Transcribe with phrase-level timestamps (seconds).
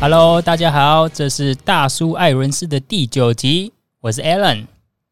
[0.00, 3.70] Hello，大家好，这是大叔艾伦斯的第九集，
[4.00, 4.66] 我是 Alan，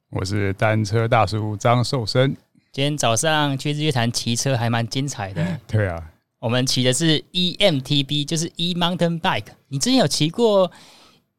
[0.08, 2.34] 我是单车大叔张寿生。
[2.72, 5.46] 今天早上去日月潭骑车还蛮精彩的。
[5.68, 6.02] 对啊，
[6.38, 9.48] 我们骑的是 eMTB，就是 e Mountain Bike。
[9.68, 10.72] 你之前有骑过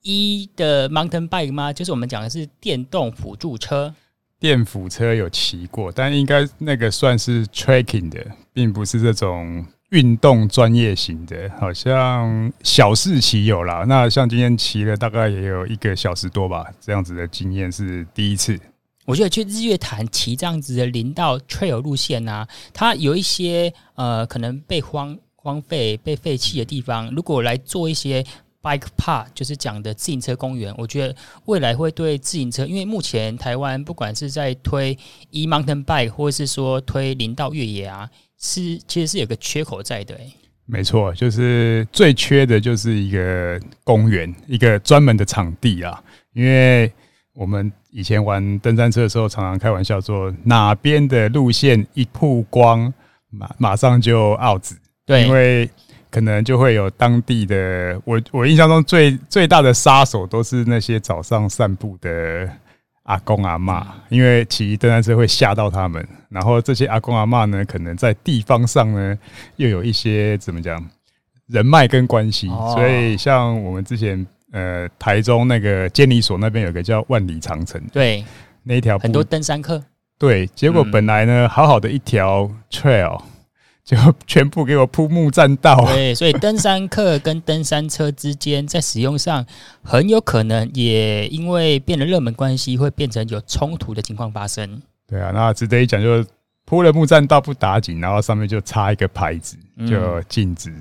[0.03, 1.73] e 的 Mountain Bike 吗？
[1.73, 3.95] 就是我们讲的是电动辅助车。
[4.39, 11.49] 电辅车有骑过，但应该那个算是 Trekking 的，并不是这种运动专业型的。
[11.59, 18.59] 好像小试骑有啦，那像今天骑了大概也有一个小时多吧，这样子的经验是第一次。
[19.05, 28.25] 我觉得去日月潭骑这样子的林道 Trail 路线啊，它有一些呃可能被荒荒废、被废弃的地方，如果来做一些。
[28.61, 34.97] Bike Park 就是讲的自行车公园，我觉得未来会对自行车，因为目前台湾不管是在推
[35.29, 40.15] e Mountain Bike，或者是说推林道越野啊，是其实是有个缺口在的。
[40.65, 46.01] 没错，就是最缺的就是一个公园，一个专门的场地啊。
[46.33, 46.91] 因为
[47.33, 52.93] 我们以前玩登山车的时候，常常开玩笑说，哪边的路线一曝光，
[53.29, 54.63] 马马上就 out。
[55.05, 55.69] 对，因为。
[56.11, 62.49] 可能就会有当地的，我我印象中最最大的杀手都是那些早上散步的
[63.09, 66.07] 阿公阿妈，因为骑登山车会吓到他们。
[66.29, 69.17] 然后这些阿公阿妈呢，可能在地方上呢
[69.55, 70.79] 又有一些怎么讲
[71.47, 78.23] 人脉跟关系，所以像我们之前呃台中那个监理所那边有个叫万里长城，对，
[78.61, 79.83] 那一条很多登山客，
[80.19, 83.19] 对，结果本来呢好好的一条 trail。
[83.89, 83.97] 就
[84.27, 85.83] 全部给我铺木栈道。
[85.87, 89.43] 对，所以登山客跟登山车之间在使用上
[89.81, 94.79] 很有可能也因为变得热门关系，会变成有冲突的情况发生。
[95.07, 96.27] 对啊，那值得一讲，就是
[96.65, 99.57] 铺了木栈道不打紧，然后上面就插一个牌子，
[99.87, 100.71] 就禁止。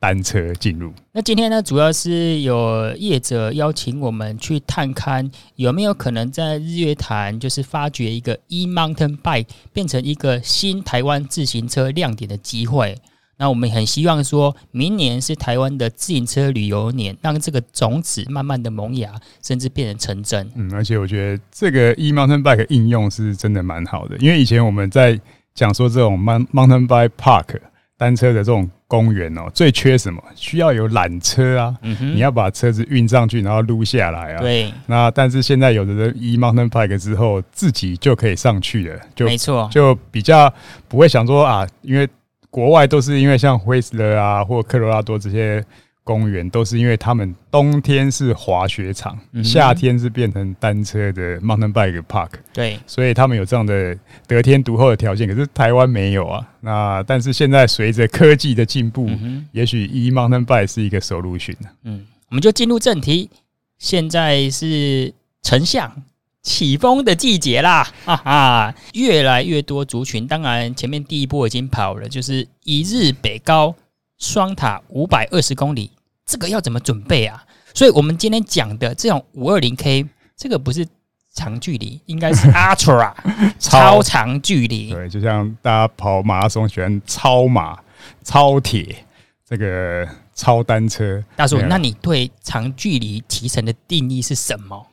[0.00, 0.92] 单车进入。
[1.12, 12.96] 那今天呢，主要是有业者邀请我们去探勘，有没有可能在日月潭就是发掘一个 e Mountain Bike 变成一个新台湾自行车亮点的机会。
[13.40, 20.48] 那我们很希望说，明年是台湾的自行车旅游年，让这个种子慢慢的萌芽，甚至变成成真。
[20.54, 25.20] 嗯，而且我觉得这个 e Mountain Bike 应用是真的蛮好的，因为以前我们在
[25.54, 27.58] 讲说这种 Mountain Bike Park
[27.96, 28.70] 单车的这种。
[28.88, 30.20] 公园哦，最缺什么？
[30.34, 31.76] 需要有缆车啊！
[31.82, 34.40] 嗯、你要把车子运上去，然后撸下来啊。
[34.40, 34.72] 对。
[34.86, 40.52] 那但是现在有的人一 Mountain Bike 之后，自己就可以上去了，就没错，就比较
[40.88, 42.08] 不会想说啊，因为
[42.50, 45.64] 国外都是因为像 Whistler 啊或科罗拉多这些。
[46.08, 52.30] 公园都是因为他们冬天是滑雪场，嗯、夏天是变成单车的 mountain bike park。
[52.50, 53.94] 对，所以他们有这样的
[54.26, 55.28] 得天独厚的条件。
[55.28, 56.42] 可是台湾没有啊。
[56.60, 61.56] 那但是现在随着科技的进步，嗯、也许 e mountain bike 是一个 solution。
[61.84, 63.28] 嗯，我们就进入正题。
[63.76, 66.02] 现在是成像
[66.42, 70.26] 起风的季节啦，哈哈，越来越多族群。
[70.26, 73.74] 当然，前面第一波已经跑了，就是一日北高
[74.18, 75.90] 双塔五百二十公里。
[76.28, 77.42] 这个要怎么准备啊？
[77.72, 80.04] 所以我们今天讲的这种五二零 K，
[80.36, 80.86] 这个不是
[81.32, 83.14] 长距离，应该是 Ultra
[83.58, 84.92] 超长距离。
[84.92, 87.78] 对，就像大家跑马拉松喜欢超马、
[88.22, 89.04] 超铁，
[89.48, 91.24] 这个超单车。
[91.34, 94.86] 大叔，那你对长距离骑乘的定义是什么？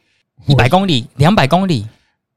[0.48, 1.86] 一百公里、两百公里？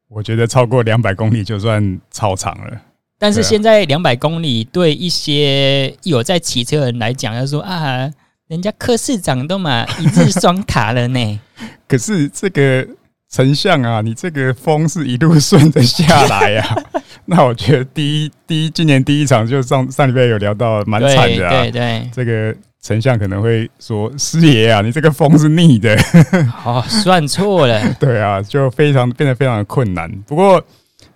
[0.09, 2.81] 我觉得超过两百公里就算超长了。
[3.17, 8.11] 但是现在两百公里对一些有在骑车的人来讲，要说啊。
[8.49, 11.41] 人家柯市长都嘛一日双塔了呢，
[11.87, 12.87] 可是这个
[13.29, 17.03] 丞相啊，你这个风是一路顺着下来呀、啊。
[17.27, 25.95] 那我觉得第一第一今年第一场就上上礼拜有聊到蛮惨的啊，对对，对，这个丞相可能会说师爷啊，你这个风是逆的，
[26.65, 30.11] 哦，算错了，对啊，就非常变得非常的困难。
[30.27, 30.65] 不过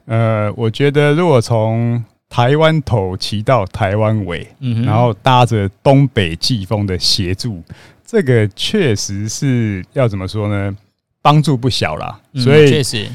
[0.05, 7.63] 呃，我觉得如果从台湾头骑到台湾尾，嗯，然后搭着东北季风的协助，
[8.07, 10.75] 这个确实是要怎么说呢？
[11.21, 12.19] 帮助不小啦。
[12.37, 13.07] 所以确实，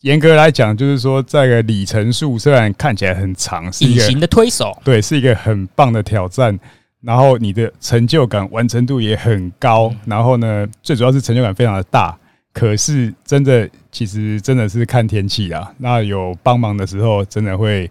[0.00, 6.58] 严格来讲，就是说这个里程数虽然看起来很长，是隐形的推手，对，是一个很棒的挑战。
[7.02, 9.94] 然后你的成就感、完成度也很高。
[10.06, 12.18] 然后呢，最主要是成就感非常的大。
[12.52, 15.72] 可是真的，其实真的是看天气啊。
[15.78, 17.88] 那有帮忙的时候，真的会。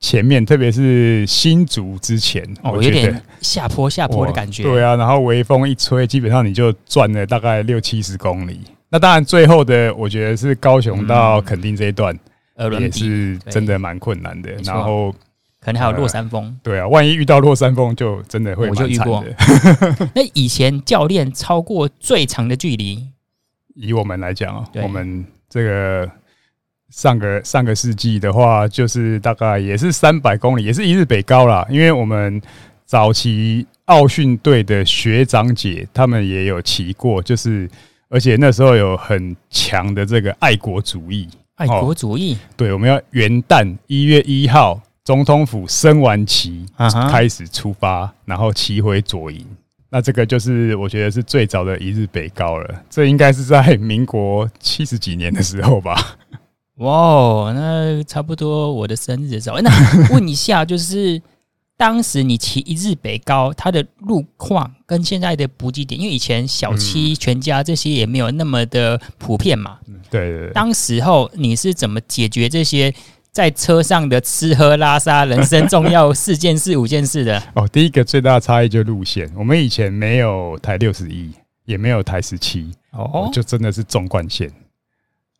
[0.00, 4.62] 前面特别是新竹之前，哦，有点下坡下坡的感觉。
[4.62, 8.60] 对啊，然后微风一吹，基本上你就转了大概六七十公里。
[8.88, 12.16] 那当然，最后的我觉得是高雄到垦丁这一段，
[12.78, 14.50] 也是真的蛮困难的。
[14.64, 15.12] 然后
[15.60, 16.56] 可能还有落山风。
[16.62, 18.68] 对啊，万一遇到落山风，就真的会。
[18.68, 19.24] 我就遇过。
[20.14, 23.08] 那以前教练超过最长的距离，
[23.74, 26.08] 以我们来讲，我们这个
[26.90, 31.66] 上个上个世纪的话，就是大概也是三百公里，也是一日北高啦。
[31.68, 32.40] 因为我们
[32.84, 37.68] 早期奥训队的学长姐他们也有骑过，就是
[38.08, 41.28] 而且那时候有很强的这个爱国主义。
[41.56, 46.66] 爱国主义，对，我们要元旦一月一号总统府升完旗
[47.10, 49.42] 开始出发，然后骑回左营。
[49.88, 52.82] 那这个就是我觉得是最早的一日北高了。
[52.90, 55.96] 这应该是在民国七十几年的时候吧？
[56.76, 59.58] 哇哦，那差不多我的生日的时候。
[59.60, 59.70] 那
[60.10, 61.20] 问一下，就是
[61.76, 69.78] 当时你骑一日北高，它的路况跟现在的补给点，因为以前小七、全家这些也没有那么的普遍嘛。
[70.10, 72.94] 对对对，当时候你是怎么解决这些
[73.32, 77.42] 在车上的吃喝拉撒人生重要四件事五件事的？
[77.56, 81.30] 哦，第一个最大的差异就是路线，我们以前没有台六十一，
[81.64, 84.50] 也没有台十七，哦，就真的是纵贯线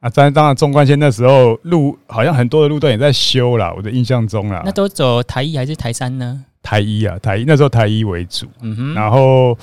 [0.00, 0.10] 啊。
[0.10, 4.62] 当然，当然纵贯线那时候路好像很多的路段也在修啦，我的印象中啦。
[4.64, 6.44] 那都走台一还是台三呢？
[6.62, 9.56] 台一啊，台一那时候台一为主，嗯哼，然后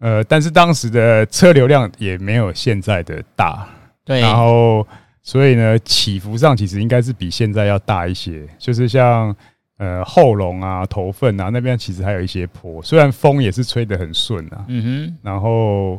[0.00, 3.66] 呃，但是当时的车流量也没有现在的大。
[4.04, 4.84] 对，然后
[5.22, 9.34] 所以呢，起伏上其实应该是比现在要大一些，就是像
[9.78, 15.96] 呃后龙啊、头份啊那边，其实还有一些坡，虽然风也是吹得很顺啊，嗯哼，然后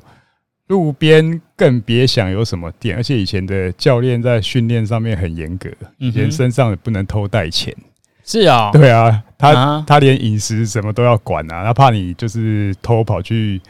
[0.72, 7.76] 路边更别想有什么店，而且以前的教练在训练上面很严格，以前身上也不能偷带钱，
[8.24, 13.62] 是啊，对啊，他他连饮食什么都要管啊，他怕你就是偷跑去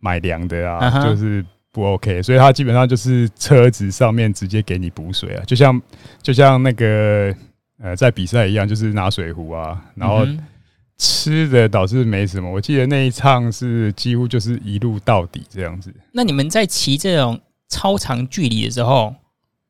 [0.00, 1.44] 买粮的啊，就是。
[1.70, 5.80] 不 OK，所以他基本上就是车子上面直接给你补水啊，就像
[6.20, 7.32] 就像那个
[7.80, 10.26] 呃在比赛一样，就是拿水壶啊，然后
[10.98, 12.50] 吃的倒是没什么。
[12.50, 15.94] 我记得那一趟是几乎就是一路到底这样子。
[16.12, 19.14] 那你们在骑这种超长距离的时候，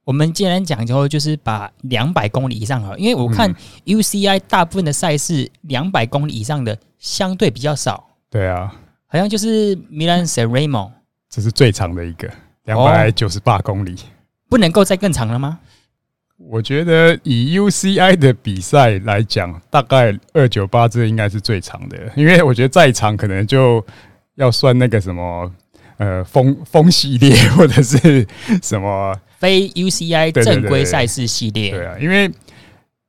[0.04, 3.54] 我们既然讲究就是把两百公里以上啊，因为我看
[3.84, 8.08] UCI 大部分的赛事两百公里以上的相对比较少。
[8.30, 8.74] 对啊，
[9.06, 10.90] 好像就是米兰 San Remo。
[11.28, 12.26] 这是最长的一个，
[12.64, 14.08] 两百九十八公里，哦，
[14.48, 15.60] 不能够再更长了吗？
[16.38, 23.84] 我觉得以 UCI 的比赛来讲，大概二九八这应该是最长的，因为我觉得再长可能就
[24.36, 25.52] 要算那个什么
[25.96, 28.26] 呃风风系列或者是
[28.62, 31.72] 什么非 UCI 正规赛事系列。
[31.72, 32.30] 对啊，因为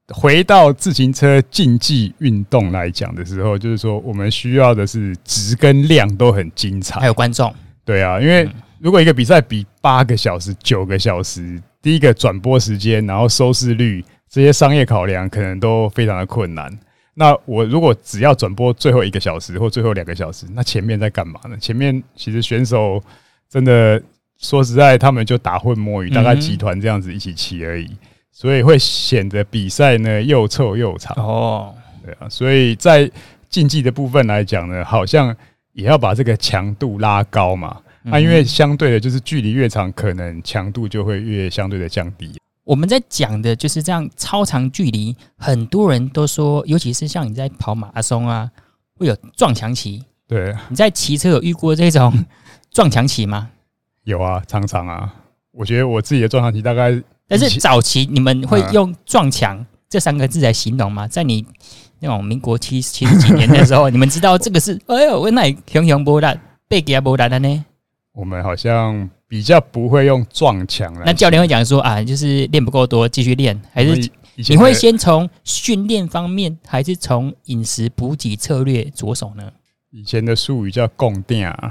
[0.07, 7.53] 回到自行车竞技运动来讲的时候，就是说我们需要的是值跟量都很精彩，还有观众。
[7.85, 8.49] 对啊，因为
[8.79, 16.71] 如果一个比赛比八个小时、九个小时，第一个转播时间，然后收视率这些商业考量，可能都非常的困难。
[17.13, 21.57] 那我如果只要转播最后一个小时或最后两个小时，那前面在干嘛呢？
[21.57, 23.01] 前面其实选手
[23.49, 24.01] 真的
[24.37, 27.89] 说实在，他们就打混摸鱼，大概集团这样子一起骑而已，
[28.31, 31.15] 所以会显得比赛呢又臭又长。
[31.17, 31.73] 哦，
[32.05, 33.09] 对啊，所以在
[33.49, 35.35] 竞技的部分来讲呢，好像。
[35.73, 42.31] 也要把这个强度拉高嘛，啊，因为相对的，就是距离越长，可能强度就会越相对的降低。
[42.63, 48.50] 我们在讲的就是这样超长距离，很多人都说，尤其是像你在跑马拉松啊，
[48.98, 50.03] 会有撞墙期。
[50.27, 52.25] 对，你在骑车有遇过这种
[52.72, 53.50] 撞墙期吗？
[54.03, 55.13] 有啊，常常啊。
[55.51, 61.08] 我觉得我自己的撞墙期大概，但是早期你们会用撞墙这三个字来形容吗？
[61.08, 61.46] 在你。
[62.01, 64.79] 那种民国七七十几年的时候， 你们知道这个是？
[64.88, 66.39] 哎呦，我那熊熊波兰
[66.70, 67.65] 背给阿波兰的呢？
[68.13, 71.04] 我们好像比较不会用撞墙了。
[71.06, 79.44] 那教练会讲说啊，就是练不够多，继续练，还是你会先从训练方面，还是从饮食补给策略着手呢？
[79.92, 81.68] 以前的术语叫供电啊。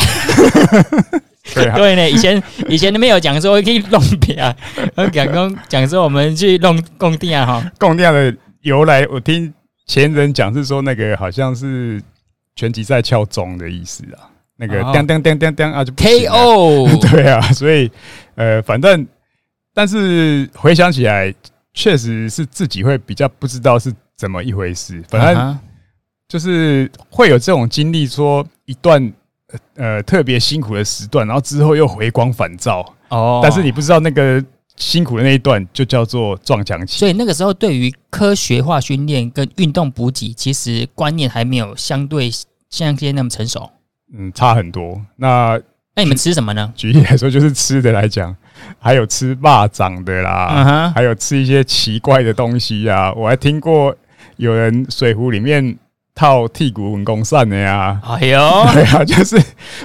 [1.55, 4.55] 对啊，对呢，以前以前都没有讲说可以弄别啊，
[5.13, 9.53] 讲讲讲说我们去弄供电啊哈，供电的由来我听。
[9.87, 11.99] 前人讲是说那个好像是
[12.55, 14.29] 拳击赛敲钟的意思啊，
[14.61, 17.91] 那个当当当当当啊就 KO， 对啊，所以
[18.35, 19.07] 呃反正
[19.73, 21.33] 但是回想起来，
[21.73, 25.59] 确实是自己会比较不知道是怎么一回事，反正
[26.29, 29.13] 就是会有这种经历，说一段
[29.77, 32.85] 呃特别辛苦的时段，然后之后又回光返照。
[33.09, 34.45] 哦，但是你不知道那个。
[34.81, 43.69] 辛苦的那一段就叫做撞墙期，所以那个时候对于科学化训练跟运动补给，其实观念还没有相对像现在那么成熟。
[44.17, 45.01] 嗯，差很多。
[45.17, 45.59] 那
[45.95, 46.73] 那你们吃什么呢？
[46.77, 48.35] 举 例来说，就是吃的来讲，
[48.79, 53.13] 还有吃蚂蚱的啦，uh 还有吃一些奇怪的东西啊。
[53.13, 53.95] 我还听过
[54.37, 55.77] 有人水壶里面
[56.15, 58.01] 套剔骨文公扇的呀。
[58.05, 58.41] 哎呦，
[58.73, 59.37] 对啊，就是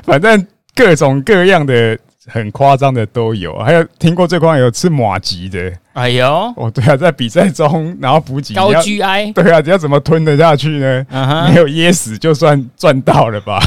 [0.03, 3.58] 反正各种各样的很夸张的都有。
[3.60, 5.72] 还有听过最夸张有吃马吉的。
[5.94, 6.25] 哎呦，
[6.56, 11.06] 哦，对啊，在比赛中然后补给高 GI，对啊，你要怎么吞得下去呢？
[11.10, 13.60] 嗯哼，没有噎死就算赚到了吧。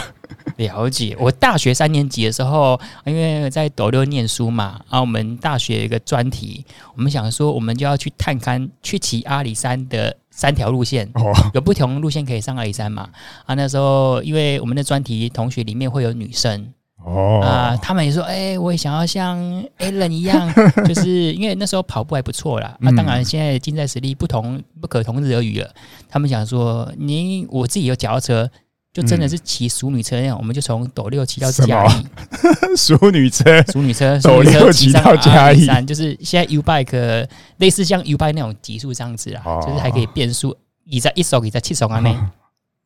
[0.57, 13.09] 了解，我大学三年级的时候，因为在斗六念书嘛，然后我们大学有一个专题，我们想说，我们就要去探勘，去骑阿里山的三条路线，哦，有不同路线可以上阿里山嘛。
[13.45, 16.73] 啊，那时候因为我们的专题同学里面会有女生，
[17.05, 19.39] 哦，啊，他们也说，哎、欸，我也想要像
[19.79, 20.51] Allen 一样，
[20.89, 22.75] 就是因为那时候跑步还不错啦。
[22.81, 25.71] 那、嗯啊、当然，现在竞赛实力不同，不可同日而语了。
[26.09, 28.51] 他们想说，你我自己有脚踏车。
[28.97, 32.07] 就真的是骑淑女车那样，嗯、我们就从斗六骑到嘉义。
[32.75, 42.11] 淑 女车，淑女车，斗六骑到嘉义，就是现在 U bike 类似像 U bike 那种极速这样子啦，哦、就是还可以变速，你在一手，你在七手啊内。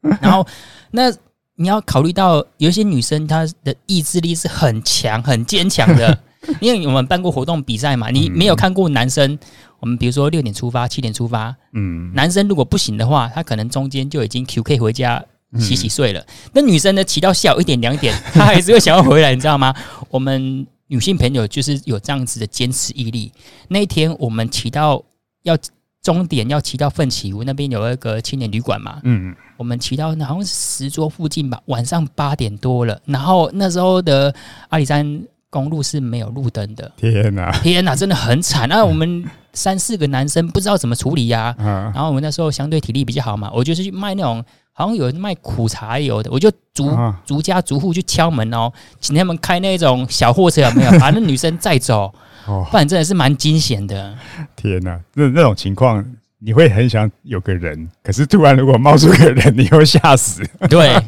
[0.02, 0.44] 哦、 然后，
[0.90, 1.12] 那
[1.54, 6.18] 你要考虑到有一些女生她的意志力是很强、很坚强的，
[6.60, 9.38] 因为我们办过活动比赛嘛，你没有看过男生，
[9.78, 15.24] 我们比如说六点出发，七点出发，嗯，男生如果不行的话，他可能中间就已经 QK 回家。
[15.59, 17.02] 洗洗睡了，那女生呢？
[17.02, 19.75] 骑到下午一点两点， 她还是会想要回来，你知道吗？
[20.09, 23.33] 我们女性朋友就是有这样子的坚持毅力。
[23.69, 25.02] 那一天我们骑到
[25.42, 25.59] 要
[26.02, 34.33] 终点，要骑到奋起湖那边有一个青年旅馆嘛，嗯，我们骑到好像是石桌附近吧，晚上八点多了，然后那时候的
[34.69, 38.69] 阿里山公路是没有路灯的，天哪，天哪，真的很惨。
[38.69, 44.45] 那我们三四个男生不知道怎么处理呀，然后我们那时候相对体力比较好嘛，我就是去卖那种。
[44.80, 46.90] 好像有人卖苦茶油的，我就逐
[47.26, 52.10] 逐家逐户去敲门哦，请他们开那种小货车，有没有 把那女生载走？
[52.46, 54.16] 哦，不然真的是蛮惊险的。
[54.56, 56.02] 天哪，那那种情况，
[56.38, 60.42] 你会很想有个人，可是突然如果冒出个人，你会吓死。
[60.70, 60.99] 对。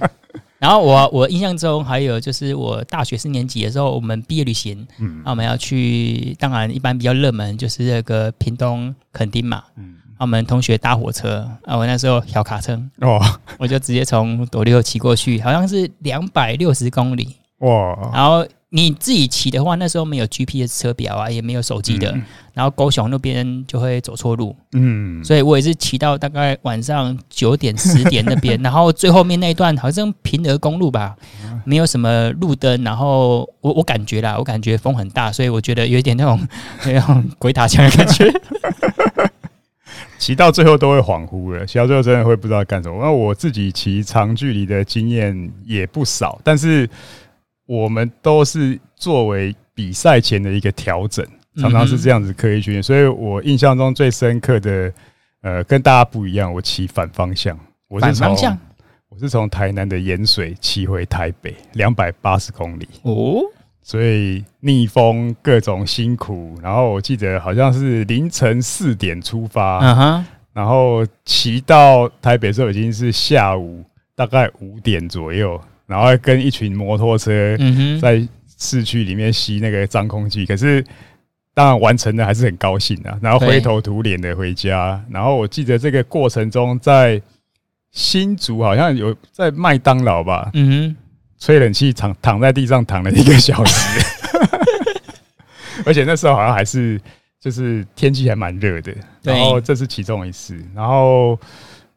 [0.58, 9.96] 然后我我印象中还有就是我大学四年级的时候，我们毕业旅行，嗯，那我们要去，当然一般比较热门就是那个屏东垦丁嘛，嗯。
[10.22, 13.20] 我们同学搭火车啊，我那时候小卡车哦，
[13.58, 18.10] 我就直接从斗六骑过去，好像是两百六十公里哇。
[18.14, 22.16] 然后你自己骑的话，那时候没有 GPS 车表啊，也没有手机的。
[22.54, 31.16] 然后高雄那边就会走错路，嗯，所以我也是骑到大概晚上九点十点那边， 然后最后面那一段好像平峨公路吧，
[31.64, 32.82] 没有什么路灯。
[32.84, 36.38] 然后我我感觉啦，我感觉风很大，所以我觉得有一点那种
[36.86, 38.30] 那种鬼打墙的感觉。
[40.18, 42.98] 骑到最后都会恍惚了，骑到最后真的会不知道干什么。
[43.02, 46.88] 那我自己骑长距离的经验也不少，但是
[47.66, 52.82] 我们都是作为比赛前的一个调整，常常是这样子刻意训练。
[52.82, 54.92] 所以我印象中最深刻的，
[55.40, 57.58] 呃，跟大家不一样，我骑反方向，
[57.88, 58.36] 我是从
[59.08, 63.42] 我是从台南的盐水骑回台北，两百八十公里哦。
[63.82, 73.84] 所以逆风各种辛苦，然后我记得好像是凌晨四点出发，嗯哼，然后骑到台北的时候已经是下午
[74.14, 77.56] 大概五点左右，然后跟一群摩托车
[78.00, 80.84] 在市区里面吸那个脏空气，可是
[81.52, 85.04] 当然完成的还是很高兴啊，然后灰头土脸的回家。
[85.10, 87.20] 然后我记得这个过程中在
[87.90, 90.96] 新竹好像有在麦当劳吧，嗯哼。
[91.44, 94.00] 吹冷气，躺躺在地上躺了一个小时，
[95.84, 97.00] 而且那时候好像还是
[97.40, 98.94] 就是天气还蛮热的。
[99.24, 101.36] 然后这是其中一次，然后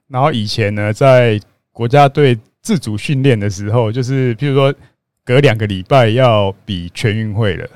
[0.08, 1.40] 然后以前呢，在
[1.72, 4.74] 国家队自主训练的时候，就是譬如说
[5.24, 7.70] 隔两个礼拜要比全运会了。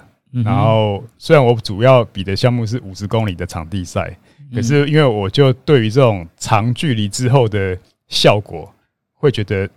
[0.44, 4.18] 然后虽然我主要比的项目是五十公里的场地赛，
[4.56, 8.74] 可是因为我就对于这种长距离之后的效果，
[9.14, 9.70] 会觉得。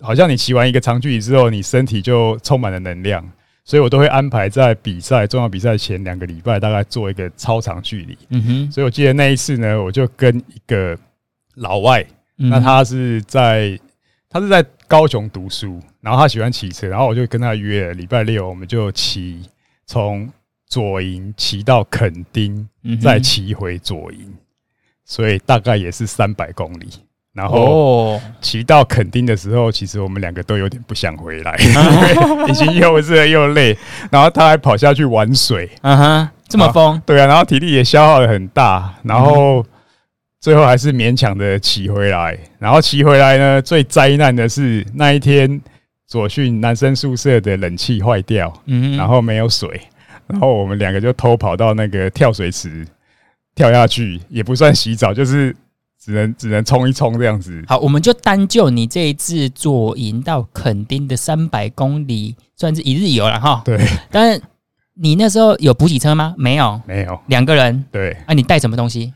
[0.00, 3.24] 好像你骑完一个长距离之后，你身体就充满了能量，
[3.64, 8.18] 所以我都会安排在比赛重要比赛前两个礼拜，大概做一个超长距离。
[8.30, 10.98] 嗯哼，所以我记得那一次呢，我就跟一个
[11.54, 12.04] 老外，
[12.36, 13.78] 那他是在
[14.28, 19.42] 他是在高雄读书，然后他喜欢骑车，然后我就跟他约礼拜六，我们就骑
[19.86, 20.30] 从
[20.66, 22.66] 左营骑到垦丁，
[23.00, 24.34] 再骑回左营，
[25.04, 26.88] 所以大概也是三百公里。
[27.32, 31.56] 然后骑到垦丁的时候，其实我们两个都有点不想回来，
[32.48, 33.76] 已经又热又累。
[34.10, 37.00] 然后他还跑下去玩水，嗯哼，这么疯？
[37.06, 39.64] 对啊，然后体力也消耗的很大，然后
[40.40, 42.36] 最后还是勉强的骑回来。
[42.58, 45.60] 然后骑回来呢，最灾难的是那一天
[46.08, 49.80] 左训男生宿舍的冷气坏掉，嗯，然后没有水，
[50.26, 52.84] 然后我们两个就偷跑到那个跳水池
[53.54, 55.54] 跳下去，也不算洗澡，就是。
[56.10, 57.62] 只能只能冲一冲这样子。
[57.68, 63.62] 好，我们就单就你这一次左营到垦丁的三百公里，算是一日游了哈。
[63.64, 63.78] 对，
[64.10, 64.42] 但是
[64.94, 66.34] 你那时候有补给车吗？
[66.36, 67.84] 没有，没有，两个人。
[67.92, 69.14] 对，啊，你带什么东西？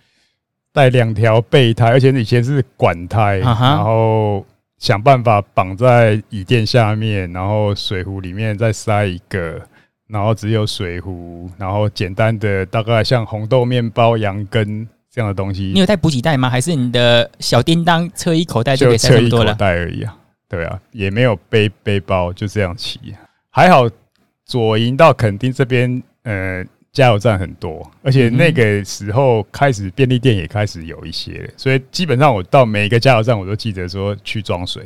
[0.73, 4.45] 带两条备胎，而且以前是管胎，然后
[4.79, 9.61] 想办法绑在椅垫下面，然后水壶里面再塞一个。
[10.07, 15.71] 然后只有水壶，然后简单的大概像红豆面包、羊羹这样的东西。
[15.73, 16.51] 你有带补给袋吗？
[16.51, 19.55] 还是你的小叮当车衣口袋就可以塞这么多了？
[19.55, 20.17] 袋而已啊，
[20.49, 22.99] 对啊，也没有背背包，就这样骑。
[23.51, 23.89] 还好
[24.45, 34.85] 左营到垦丁这边，呃，加油站很多，而且那个时候开始便利店也开始有一些，所以基本上我到每一个加油站，我都记得说去装水。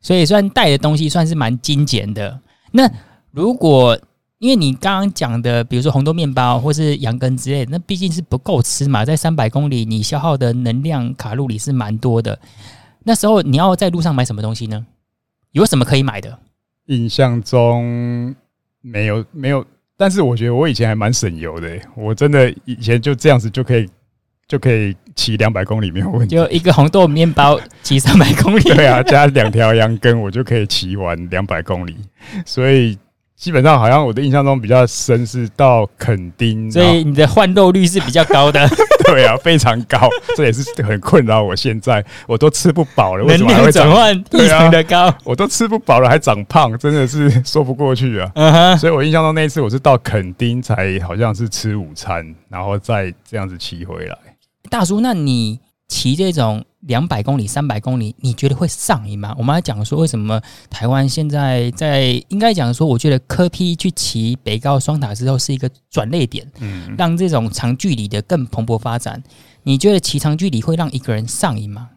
[0.00, 2.38] 所以算带的东西算是蛮精简的。
[2.70, 2.88] 那
[3.32, 3.98] 如果
[4.38, 12.38] 因为你刚刚讲的，比如说红豆面包或是羊羹之类的，那毕竟是不够吃嘛，在三百公里，你消耗的能量卡路里是蛮多的。
[13.04, 14.84] 那时候你要在路上买什么东西呢？
[15.52, 16.38] 有什么可以买的？
[16.86, 18.34] 印象中
[18.82, 19.64] 没有没有，
[19.96, 23.88] 但是我觉得我以前还蛮省油的，我真的以前就这样子就可以
[24.48, 31.96] 就可以骑两百公里没有问题，就一个红豆面包骑三百公里，对啊，加两条羊羹我就可以骑完两百公里，
[32.44, 32.98] 所以。
[33.36, 38.66] 基本上好像我的印象中比较深是到垦丁，所以你的换肉率是比较高的。
[39.06, 41.54] 对啊，非常高，这也是很困扰我。
[41.54, 45.14] 现在我都吃不饱了，为什么还会转换异常的高？
[45.24, 48.32] 我都吃不饱了还长胖，真的是说不过去啊。
[48.34, 48.78] Uh huh.
[48.78, 54.16] 所以我印象中那一次我是到垦丁才好像是吃午餐，然后再这样子骑回来。
[54.70, 56.64] 大叔，那你骑这种？
[56.86, 59.34] 两百公里、三百公里，你觉得会上瘾吗？
[59.38, 60.38] 我们来讲说，为什么
[60.68, 69.22] 台湾现在在应该讲说，我觉得柯 P 去骑北高双塔之后是一个转捩点，嗯，让这种长距离的更蓬勃发展。
[69.62, 71.88] 你觉得骑长距离会让一个人上瘾吗？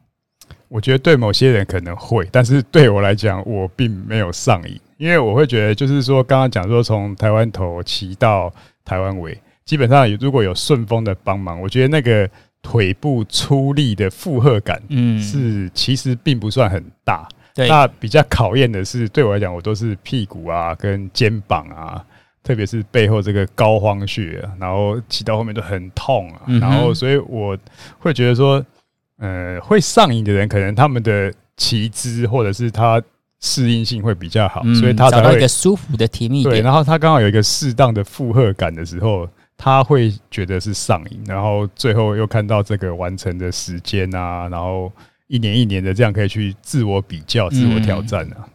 [0.70, 8.50] 我觉得对某些人可能会，但是对我来讲，我并没有上瘾，因为我会觉得，就是说，刚刚讲说从台湾头骑到
[8.86, 12.30] 台湾尾，基本上如果有顺风的帮忙，我觉得那个。
[12.62, 17.28] 腿部出力的负荷感，嗯，是其实并不算很大。
[17.56, 22.04] 对，那比较考验的是，对我来讲，我都是屁股啊跟肩膀啊，
[22.44, 26.42] 特别是背后这个膏肓穴，然后骑到后面都很痛啊。
[26.60, 27.58] 然后，所以我
[28.00, 28.64] 会觉得说，
[29.18, 33.02] 呃，会上瘾的人，可能他们的骑姿或者是他
[33.40, 36.56] 适应性会比较好，所以他找到一个舒服的甜蜜点。
[36.56, 39.28] 对，然后他刚好有一个适当的负荷感的时候。
[39.58, 44.92] 他会觉得是上瘾，然后最后又看到这个完成的时间啊，然后
[45.28, 48.48] 一年一年的这样可以去自我比较、自我挑战啊。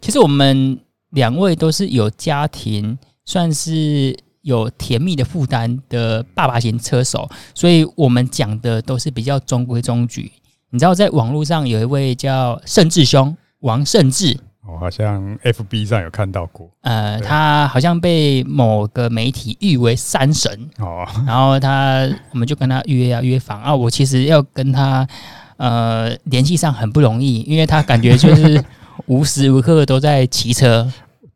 [0.00, 0.78] 其实我们
[1.10, 10.32] 两位都是有家庭，算是有甜蜜的负担的爸爸型车手，所以我们讲的都是比较中规中矩。
[10.70, 14.36] 你知道，在网络上有一位叫盛志兄，王盛志。
[14.70, 25.08] 我好像 FB 上有看到过，呃，他好像被某个媒体誉为山神哦，然后他我们就跟他约啊约访啊，我其实要跟他
[25.56, 28.62] 呃联系上很不容易，因为他感觉就是
[29.06, 30.86] 无时无刻都在骑车，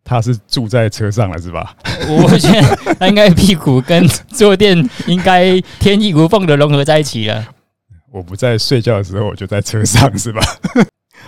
[0.04, 1.74] 他是住在车上了是吧？
[2.08, 7.44] 我觉得他应该屁股跟坐垫应该天衣无缝的融合在一起了。
[8.12, 10.42] 我不在睡觉的时候，我就在车上是吧？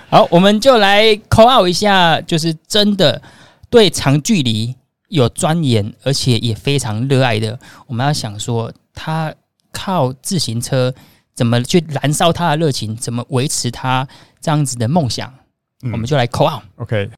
[0.08, 3.20] 好，我们就来 call out 一下，就是真的
[3.68, 4.74] 对长距离
[5.08, 7.58] 有钻研，而且也非常热爱的。
[7.86, 9.34] 我们要想说，他
[9.72, 10.94] 靠自行车
[11.34, 14.06] 怎么去燃烧他的热情，怎么维持他
[14.40, 15.32] 这样子的梦想？
[15.82, 16.62] 嗯、我们就来 call out。
[16.76, 17.10] OK。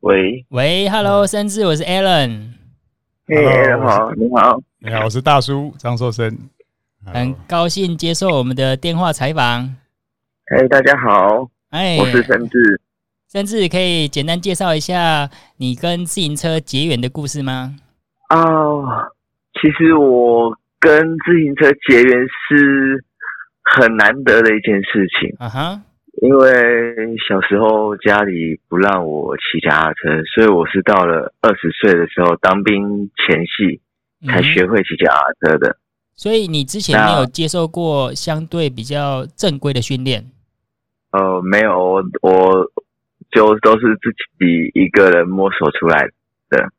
[0.00, 2.52] 喂喂，Hello，甚至我是 Alan。
[3.26, 6.38] 嘿，Alan 好，你好，你好，我是大叔张硕生。
[7.06, 9.76] 很高兴接受我们的电话采访。
[10.46, 12.80] 哎，大家好，哎，我是甚至。
[13.30, 17.74] 甚至可以简单介绍一下你跟自行车结缘的故事吗？
[18.28, 19.12] 啊、哦，
[19.60, 23.04] 其实我跟自行车结缘是
[23.64, 25.34] 很难得的一件事情。
[25.38, 25.80] 啊哈，
[26.22, 26.52] 因为
[27.28, 33.80] 小时候家里不让我骑脚踏车，所以我是到了二十岁的时候当兵前夕
[34.28, 35.76] 才学会骑脚踏车的。
[36.16, 40.30] 所以你之前没有接受过相对比较正规的训练？
[41.10, 42.70] 呃，没有，我我
[43.30, 46.02] 就都是自己一个人摸索出来
[46.50, 46.72] 的。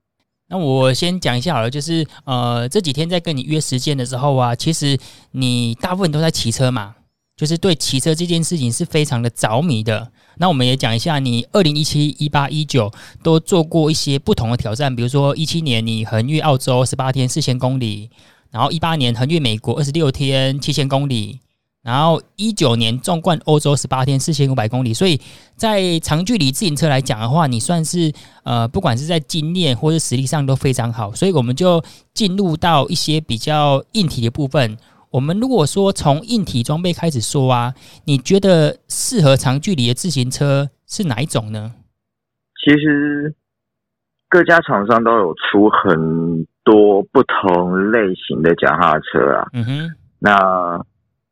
[0.48, 4.98] 那我先讲一下好了，就是呃这几天在跟你约时间的时候啊，其实
[5.32, 6.96] 你大部分都在骑车嘛，
[7.36, 10.12] 就是对骑车这件事情是非常的着迷的。
[10.38, 12.92] 那我们也讲一下，你二零一七、一八、一九
[13.24, 18.10] 都做过一些不同的挑战，比如说一七年你横越澳洲十八天四千公里。
[18.56, 21.42] 然后一八年横越美国二十六天七千公里，
[21.84, 24.94] 然后一九年纵贯欧洲十八天四千五百公里。
[24.94, 25.20] 所以
[25.58, 28.14] 在长距离自行车来讲的话，你算是
[28.46, 31.12] 呃，不管是在经验或是实力上都非常好。
[31.14, 34.78] 所以我们就进入到一些比较硬体的部分。
[35.12, 37.74] 我们如果说从硬体装备开始说啊，
[38.06, 41.74] 你觉得适合长距离的自行车是哪一种呢？
[42.64, 43.36] 其实
[44.30, 49.48] 各家厂商都有出很多不同类型的脚踏车啊。
[49.54, 49.96] 嗯哼。
[50.20, 50.36] 那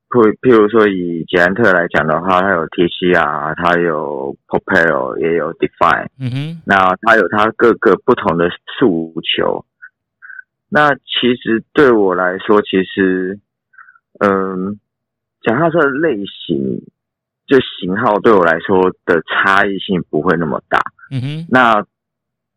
[0.10, 6.08] 譬譬如说以捷安特来讲的话，它有 TCR，它有 Propel，也有 Define。
[6.20, 6.62] 嗯哼。
[6.66, 8.48] 那它有它各个不同的
[8.80, 9.66] 诉求。
[10.70, 13.40] 那其实对我来说，其实，
[14.20, 14.80] 嗯，
[15.42, 16.82] 脚踏车的类型
[17.46, 20.80] 就型号对我来说的差异性不会那么大。
[21.12, 21.86] 嗯哼，那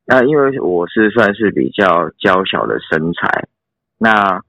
[0.06, 3.48] 那因为我是算是比较娇小的身材，
[3.98, 4.40] 那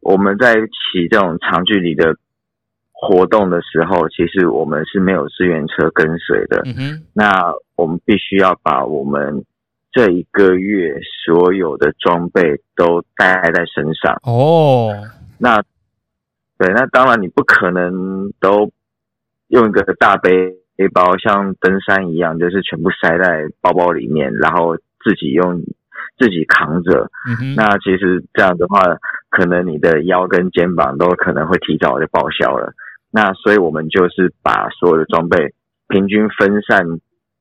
[0.00, 2.16] 我们在骑这种长距离的
[2.92, 6.62] 活动的时候，其实我们是没有支援车跟随的。
[6.64, 9.44] 嗯哼，那我们必须要把我们
[9.90, 10.94] 这一个月
[11.24, 14.16] 所有的装备都带在身上。
[14.22, 14.94] 哦，
[15.38, 15.62] 那
[16.56, 18.70] 对，那当然你不可能都
[19.48, 20.56] 用一个大背。
[20.76, 25.60] 背包像登山一样，就是全部塞在包包里面，然后自己用
[26.18, 27.10] 自己扛着。
[27.56, 28.82] 那其实这样的话，
[29.30, 32.72] 可能你的腰跟肩膀都可能会提早就报销了。
[33.10, 35.54] 那所以我们就是把所有的装备
[35.88, 36.84] 平均分散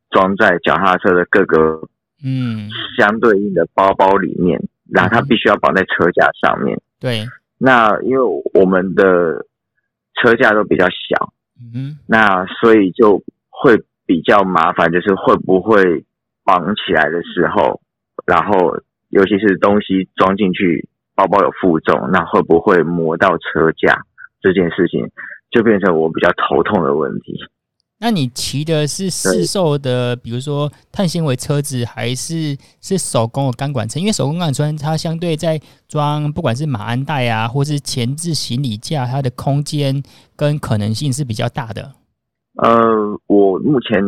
[0.09, 1.81] 装在脚踏车的各个
[2.23, 4.59] 嗯相对应的包包里面，
[4.91, 6.79] 然后它必须要绑在车架上面。
[6.99, 7.25] 对。
[7.57, 9.45] 那因为我们的
[10.15, 11.33] 车架都比较小。
[11.75, 16.05] 嗯，那所以就会比较麻烦，就是会不会
[16.49, 17.79] 绑起来的时候，
[18.25, 18.75] 然后
[19.09, 24.01] 尤其是东西装进去，包包有负重，那会不会磨到车架
[24.41, 25.07] 这件事情，
[25.51, 27.37] 就变成我比较头痛的问题。
[27.99, 33.99] 那你骑的是市售的，比如说碳纤维车子，还是是手工的钢管车？
[33.99, 40.01] 因为手工钢管车它相对在装，不管是马鞍带啊，或是前置行李架，它的空间
[40.35, 41.91] 跟可能性是比较大的。
[42.55, 44.01] 呃，我目前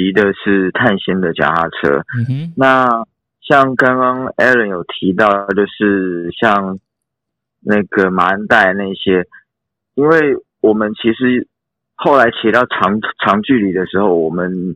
[0.00, 2.04] 骑的是碳纤的脚踏车。
[2.18, 2.52] 嗯哼。
[2.56, 3.04] 那
[3.42, 6.78] 像刚刚 Alan 有提到，就是像
[7.60, 9.26] 那个马鞍带那些，
[9.94, 11.46] 因为我们其实。
[12.02, 14.74] 后来骑到长长距离的时候，我们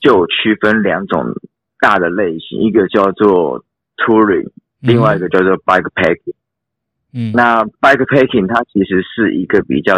[0.00, 1.34] 就有区分两种
[1.78, 3.62] 大的类型，一个叫做
[3.98, 4.48] touring，
[4.80, 6.32] 另外一个叫做 bike packing。
[7.12, 9.96] 嗯，那 bike packing 它其实是一个比较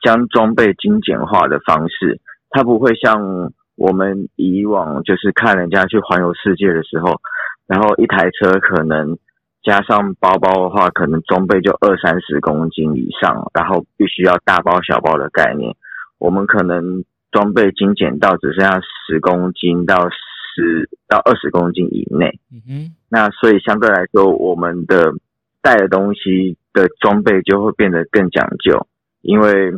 [0.00, 2.18] 将装备精简化的方式，
[2.52, 7.20] 它不会像我们以往就是看人家去环游世界的时候，
[7.66, 9.18] 然后一台车可能。
[9.64, 15.72] 加上包包的话，可能装备就二三十公斤以上，然后必须要大包小包的概念。
[16.18, 22.40] 我们可能装备精简到只剩下十公斤到十到二十公斤以内。
[22.50, 22.96] 嗯哼。
[23.08, 25.12] 那所以相对来说，我们的
[25.60, 28.84] 带的东西的装备就会变得更讲究，
[29.20, 29.70] 因为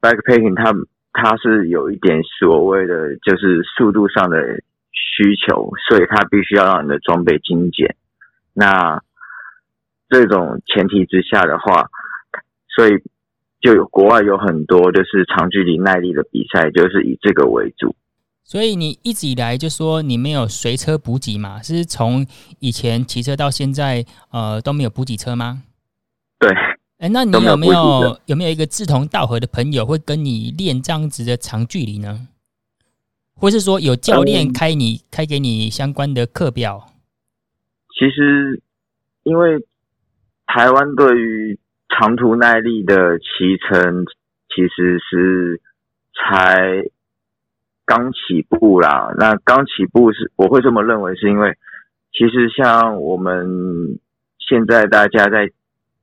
[0.00, 0.72] bikepacking 它
[1.18, 4.36] 它是有一点所谓的就是速度上的
[4.92, 7.96] 需求，所以它必须要让你的装备精简。
[8.52, 9.00] 那
[10.10, 11.88] 这种前提之下的话，
[12.68, 12.90] 所以
[13.60, 17.96] 就有国外有很多就是长距离耐力的比赛，就是以这个为主。
[18.44, 21.62] 所以你一直以来就说你没有随车补给嘛？
[21.62, 22.26] 是从
[22.60, 25.62] 以前骑车到现在，呃，都没有补给车吗？
[26.38, 26.54] 对。
[26.98, 32.28] 哎，那你有没有，有，有没有一个志同道合的朋友会跟你练这样子的长距离呢？
[33.34, 36.92] 或是说有教练开你、嗯、开给你相关的课表？
[37.98, 38.62] 其实
[39.22, 39.66] 因为。
[40.48, 44.06] 台湾对于长途耐力的骑乘，
[44.48, 45.60] 其实是
[46.14, 46.88] 才
[47.84, 49.12] 刚起步啦。
[49.18, 51.58] 那刚起步是，我会这么认为，是因为
[52.12, 53.98] 其实像我们
[54.38, 55.50] 现在大家在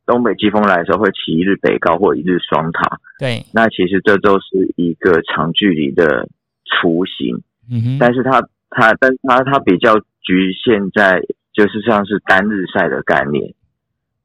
[0.06, 3.00] 东北季风来的时候，会起一日北高或一日双塔。
[3.20, 6.28] 对，那其实这都是一个长距离的
[6.66, 7.42] 雏形。
[7.72, 11.22] 嗯哼，但是它它，但它它比较局限在，
[11.54, 13.54] 就是像是单日赛的概念。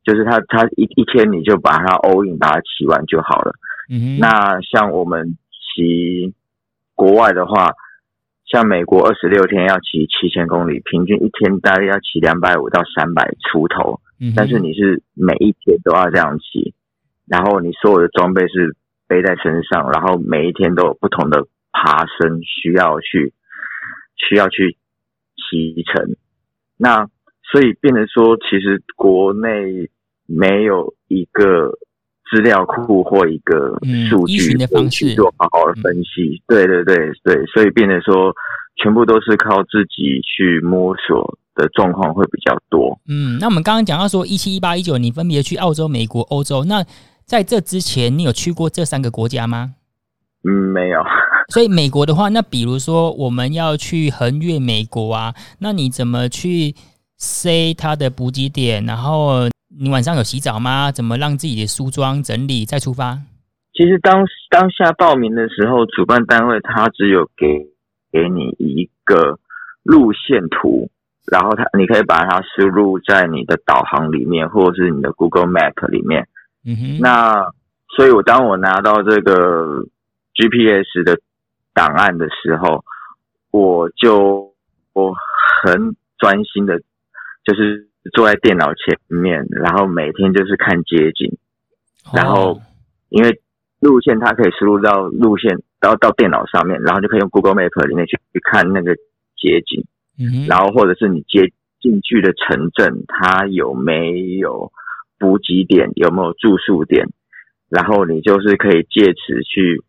[0.03, 3.53] 就是它它一一天你就把它 all in 把它骑完就好了。
[3.91, 4.19] 嗯哼。
[4.19, 6.35] 那像我们骑
[6.95, 7.71] 国外的话，
[8.47, 14.01] 像美国二十六天要骑七千公里，平均一天大概要骑两百五到三百出头。
[14.21, 14.33] 嗯。
[14.37, 16.75] 但是你是每一天都要这样骑，
[17.27, 18.77] 然后你所有的装备是
[19.07, 23.33] 背在身上，然后每一天都有不同的爬升需要去
[24.17, 24.77] 需要去
[25.37, 26.17] 骑乘。
[26.77, 27.09] 那
[27.51, 29.91] 所以变成说，其实国内。
[30.31, 31.71] 没有一个
[32.31, 33.79] 资料库或一个
[34.11, 36.43] 数据的方式做好好的分析。
[36.47, 38.31] 对对对对，所以变得说
[38.83, 42.99] 全部都是靠自己去摸索的状况会比较多。
[43.09, 46.65] 嗯，那我们刚刚讲到说一七、一八、一九，你分别去澳洲、美国、欧洲。
[46.65, 46.85] 那
[47.25, 49.75] 在这之前，你有去过这三个国家吗？
[50.49, 51.03] 嗯，没有。
[51.53, 56.75] 所以美国的话，那比如说我们要去横越美国啊，那你怎么去
[57.17, 58.85] 塞它的补给点？
[58.85, 59.49] 然后
[59.81, 60.93] 你晚上有洗澡吗？
[60.93, 63.19] 怎么让自己的梳妆整理再出发？
[63.75, 67.47] 其实当当下报名的时候，主办单位他只有给
[68.19, 69.39] 给你一个
[69.83, 70.91] 路线图，
[71.31, 76.27] 然后它你可以把它输入在你的导航里面，或者是你的 Google Map 里面。
[76.65, 76.99] 嗯哼。
[77.01, 77.53] 那
[77.95, 79.85] 所以，我当我拿到这个
[80.35, 81.19] GPS 的。
[81.75, 82.85] 档案的时候，
[83.53, 84.53] 我就
[84.95, 85.15] 我
[85.63, 86.77] 很专心的，
[87.45, 91.39] 就是坐在电脑前面，然后每天就是看街景，
[92.13, 92.61] 然后
[93.11, 93.41] 因为
[93.79, 98.95] 路线它可以输入到路线，然后到电脑上面，然后就可以用 Google Map 里面去去看那个
[99.37, 99.85] 街景，
[100.19, 104.73] 嗯，然后或者是你接进去的城镇，它有没有
[105.19, 107.09] 补给点，有没有住宿点，
[107.69, 109.83] 然后你就是可以借此去。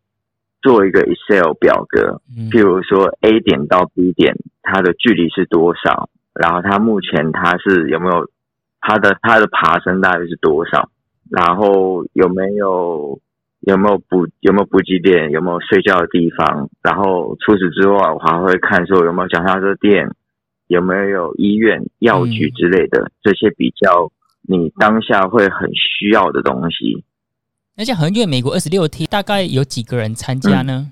[0.62, 2.22] 做一个 Excel 表格，
[2.52, 6.10] 譬如说 A 点到 B 点，它的距离是多少？
[6.34, 8.30] 然后它目前它是有没有
[8.82, 10.90] 它的它的爬升大约是多少？
[11.32, 13.22] 然后有没有
[13.62, 15.30] 有没有补有没有补给点？
[15.32, 16.70] 有没有睡觉的地方？
[16.82, 20.10] 然后除此之外，我还会看说有没有脚踏车店，
[20.68, 24.12] 有没有医院、药局之类的这些比较
[24.44, 27.04] 你当下会很需要的东西。
[27.76, 30.92] 那像横越美国二十六天，大概有几个人参加呢？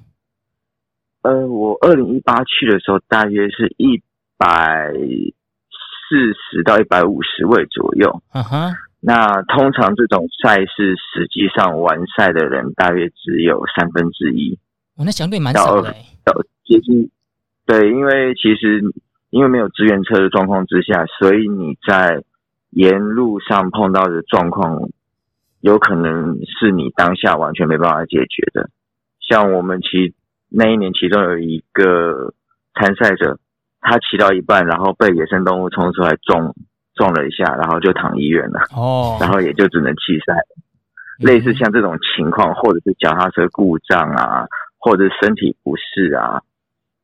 [1.21, 4.01] 嗯、呃，我二零一八去的时候，大约是一
[4.37, 8.21] 百四十到一百五十位左右。
[8.33, 8.73] 嗯哼。
[8.99, 14.57] 那通常这种赛事，实际上完赛的人大约只有三分之一。
[14.95, 15.93] 哦，那相对蛮少的。
[16.65, 17.09] 接近，
[17.65, 18.81] 对，因为其实
[19.29, 22.23] 因为没有支援车的状况之下，所以你在
[22.71, 24.89] 沿路上碰到的状况。
[25.61, 28.69] 有可能是你当下完全没办法解决的，
[29.19, 30.13] 像我们骑
[30.49, 32.31] 那一年，其中有一个
[32.75, 33.39] 参赛者，
[33.81, 36.53] 他骑到一半，然后被野生动物冲出来撞
[36.97, 38.59] 撞了一下，然后就躺医院了。
[38.75, 40.35] 哦，然后也就只能弃赛。
[41.19, 46.41] 类似像这种情况，或者是脚踏车故障啊，或者是身体不适啊，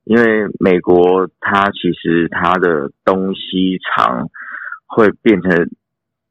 [0.04, 4.28] 因为美国它其实它的东西长
[4.88, 5.70] 会变成。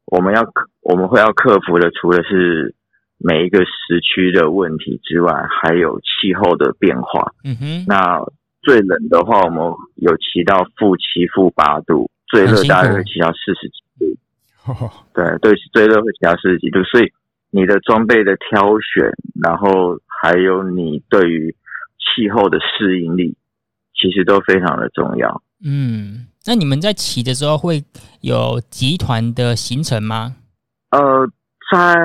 [0.05, 2.75] 我们要克，我们会要克服的，除了是
[3.17, 7.31] 每一个时区的问题之外，还有气候的变化。
[7.43, 7.85] 嗯哼。
[7.87, 8.21] 那
[8.61, 14.89] 最冷的话，我们有骑到负七、负八度；最热大概会骑到四十几度。
[15.13, 16.81] 对对，最热会骑到四十几度。
[16.83, 17.11] 所以
[17.51, 19.11] 你的装备的挑选，
[19.43, 21.55] 然后还有你对于
[21.99, 23.37] 气候的适应力，
[23.93, 25.43] 其实都非常的重要。
[25.63, 26.25] 嗯。
[26.45, 27.85] 那你们在骑的时候会
[28.19, 30.35] 有集团的行程吗？
[30.89, 31.25] 呃，
[31.71, 31.95] 在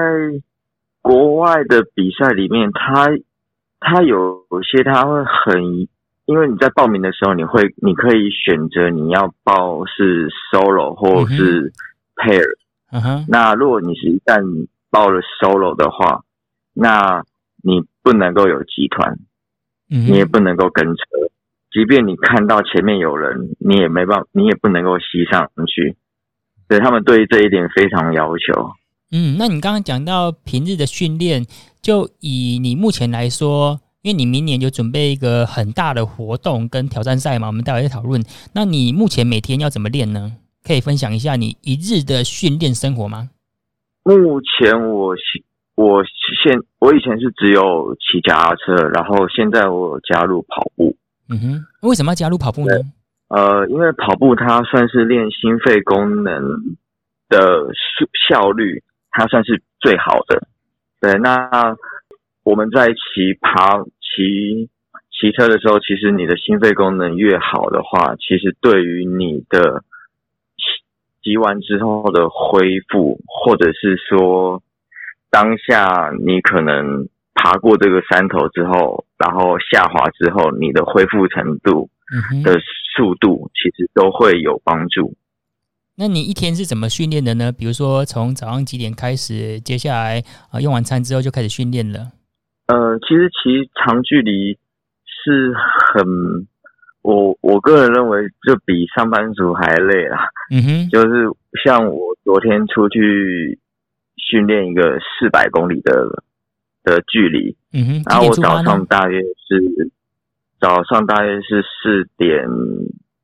[1.01, 3.09] 国外的比赛里面，他
[3.81, 5.89] 他有有些他会很，
[6.29, 11.73] 因为你在报名的时候，你会你可以选择你要报是 solo 或是
[12.17, 12.45] pair。
[12.93, 13.25] 嗯哼。
[13.27, 14.43] 那如果你是一旦
[14.91, 16.23] 报了 solo 的话，
[16.75, 17.25] 那
[17.63, 19.19] 你不能够有集团，
[19.89, 21.03] 你也不能够跟车。
[21.73, 25.97] 即便你看到前面有人，你也没办法，你也不能够吸上去。
[26.69, 28.71] 对，他们对这一点非常要求。
[29.11, 31.47] 嗯，那你刚刚讲到平日的训练，
[31.81, 38.23] 就以你目前来说，因为你明年就准备一个很大的活动跟挑战赛嘛，我们待会再讨论。
[38.55, 40.33] 那你目前每天要怎么练呢？
[40.65, 43.31] 可以分享一下你一日的训练生活吗？
[44.05, 45.15] 目前我
[45.75, 46.05] 我
[46.43, 50.97] 现我以前是只有骑脚踏车，然后现在我加入跑步。
[51.29, 52.75] 嗯哼，为什么要加入跑步呢？
[53.29, 56.41] 呃，因为跑步它算是练心肺功能
[57.29, 57.67] 的
[58.29, 60.47] 效率，它算是最好的。
[61.01, 61.49] 对，那
[62.49, 64.69] 我们在骑爬骑
[65.13, 69.85] 骑车的时候，其实你的心肺功能越好的话，其实对于你的
[70.57, 70.83] 骑
[71.23, 74.63] 骑完之后的恢复，或者是说
[75.31, 77.09] 当下你可能。
[77.41, 81.89] 爬过这个山头之后，然后下滑之后，你的恢复程度
[82.43, 82.59] 的
[82.97, 85.15] 速度其实都会有帮助。
[85.95, 87.53] 那你一天是怎么训练的呢？
[87.53, 92.11] 比如说从早上几点开始，接下来啊用完餐之后就开始训练了。
[92.69, 94.59] 呃，其实骑长距离
[95.05, 96.47] 是很，
[97.03, 100.29] 我我个人认为就比上班族还累啦。
[100.51, 101.27] 嗯哼，就是
[101.65, 103.59] 像我昨天出去
[104.17, 106.23] 训练一个四百公里的
[106.85, 107.57] 的距离。
[107.73, 108.03] 嗯哼。
[108.07, 109.91] 然后我早上大约是
[110.61, 112.47] 早上大约是四点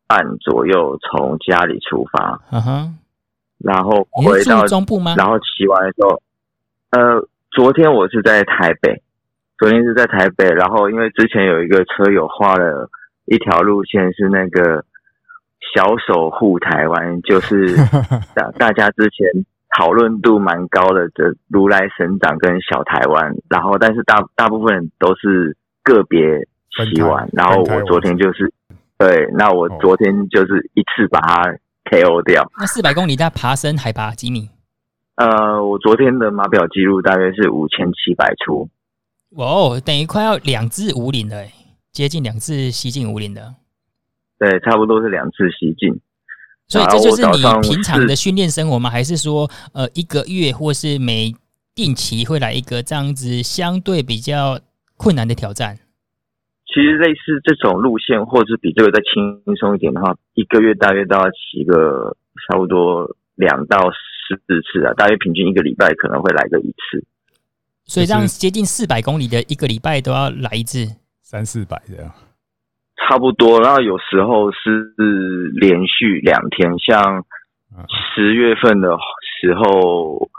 [0.07, 2.41] 半左右从家里出发。
[2.51, 2.99] 嗯哼。
[3.59, 5.15] 然后回到中部吗？
[5.19, 6.23] 然后骑完的时候，
[6.91, 9.03] 呃，昨天我是在台北，
[9.59, 10.45] 昨天是在台北。
[10.49, 12.89] 然后因为之前有一个车友画了
[13.27, 14.85] 一条路线，是那个
[15.75, 17.75] 小守护台湾，就是
[18.35, 19.27] 大大家之前
[19.79, 23.35] 讨论度蛮高的这如来神掌跟小台湾。
[23.49, 28.53] 然后但是大大部分都是个别骑完，然后我昨天就是
[28.99, 31.57] 对，那我昨天就是一次把它。
[31.85, 32.43] KO 掉。
[32.59, 34.49] 那四百公里，在爬升海拔几米？
[35.17, 38.67] 呃，我昨天的码表记录大约是五千七百出。
[39.37, 41.45] 哦，等于快要两至五岭了，
[41.91, 43.55] 接近两次西进五岭的。
[44.39, 46.01] 对，差不多是两次西进。
[46.67, 48.89] 所以这就是你平常的训练生活吗？
[48.89, 51.35] 还是说，呃，一个月或是每
[51.75, 54.59] 定期会来一个这样子相对比较
[54.97, 55.79] 困难的挑战？
[56.67, 62.17] 其实类似这种路线，或者是比这个再轻松一点的话，一个月大约都要骑个
[62.49, 67.05] 差不多两到四次啊，大约平均一个礼拜可能会来个一次。
[67.87, 70.87] 所以这样接近四百公里的一个礼拜都要来一次，
[71.23, 72.11] 三四百这样，
[72.97, 73.61] 差不多。
[73.61, 74.95] 然后有时候是
[75.55, 77.25] 连续两天，像
[78.15, 78.89] 十月份的
[79.41, 80.31] 时候，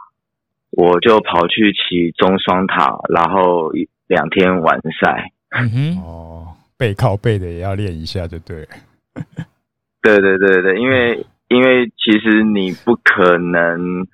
[0.71, 3.71] 我就跑去骑中双塔，然后
[4.07, 5.31] 两天完赛。
[5.49, 8.67] 嗯哼，哦，背靠背的也要练一下，就对。
[10.01, 14.05] 对对对对，因为因为其实你不可能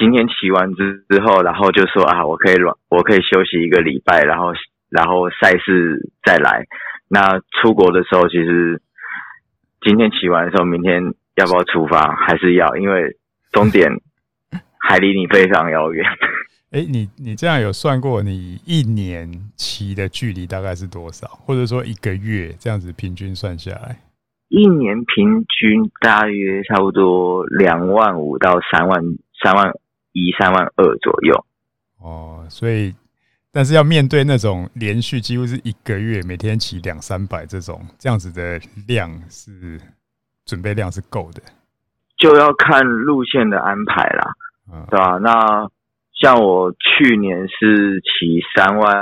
[0.00, 4.54] 今天骑完之之后，然后就说啊，我可以软，我可以休息一个礼拜，然后
[4.88, 6.64] 然后赛事再来。
[7.06, 8.80] 那出国的时候，其实
[9.82, 11.02] 今天骑完的时候，明天
[11.36, 12.16] 要不要出发？
[12.16, 13.14] 还是要，因为
[13.52, 13.90] 终点
[14.80, 16.02] 还离你非常遥远。
[16.72, 21.26] 哎，你你这样有算过你一年骑的距离大概是多少？
[21.44, 23.98] 或者说一个月这样子平均算下来？
[24.48, 29.00] 一年平均大约差不多两万五到三万
[29.42, 29.72] 三万
[30.12, 31.44] 一三万二左右。
[31.98, 32.94] 哦，所以
[33.52, 39.80] 但是要面对那种连续几乎是一个月每天骑两三百这种这样子的量是
[40.44, 41.42] 准备量是够的，
[42.16, 44.32] 就要看路线的安排啦，
[44.72, 45.18] 嗯、对吧？
[45.18, 45.70] 那。
[46.20, 48.92] 像我去年是骑三万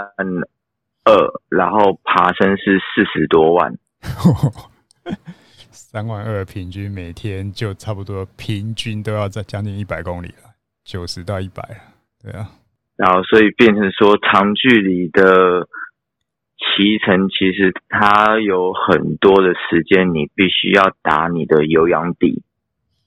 [1.05, 3.77] 二，然后爬升是四十多万，
[5.73, 10.48] 三万二平均每天就差不多平均都要在将近一百公里了，
[10.89, 11.63] 九十到一百，
[12.23, 12.51] 对啊。
[12.97, 15.69] 然后所以变成说长距离的
[16.57, 22.43] 骑乘，其实它有很多的时间，你必须要打你的有氧底，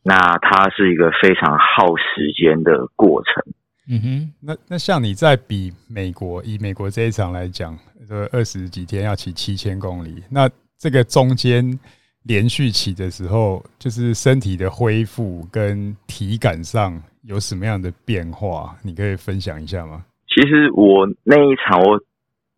[0.04, 3.54] 那它是一个非常耗时间的过程。
[3.90, 7.76] 嗯哼，那那像你在比美国，以美国这一场来讲，
[8.08, 11.78] 这二十几天要骑七千公里，那这个中间
[12.24, 18.76] 连续骑的时候，就是身体的恢复跟体感上有什么样的变化？
[18.84, 20.06] 你可以分享一下吗？
[20.28, 22.00] 其实我那一场我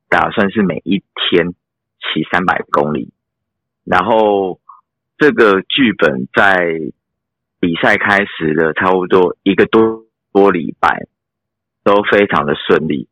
[0.09, 1.49] 打算是每一天
[1.99, 3.11] 骑三百公里，
[3.83, 4.59] 然后
[5.17, 6.79] 这个剧本在
[7.59, 11.07] 比赛开始的差不多一个多多礼拜。
[11.85, 13.09] 都非常的顺利，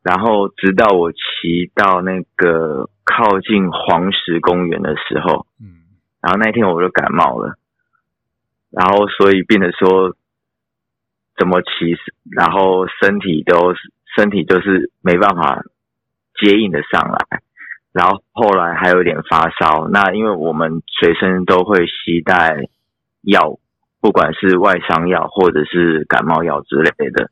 [0.00, 5.82] 然后直到我骑到那个靠近黄石公园的时候，嗯，
[6.20, 7.56] 然后那天我就感冒了，
[8.70, 10.14] 然后所以变得说
[11.42, 11.96] 怎么骑，
[12.30, 13.74] 然后身体都
[14.14, 15.64] 身体就是没办法
[16.40, 17.42] 接应的上来，
[17.90, 22.68] 然后后来还有点发烧，那因为我们随身都会携带
[23.22, 23.58] 药，
[24.00, 27.28] 不管是外伤药或者是感冒药之类的。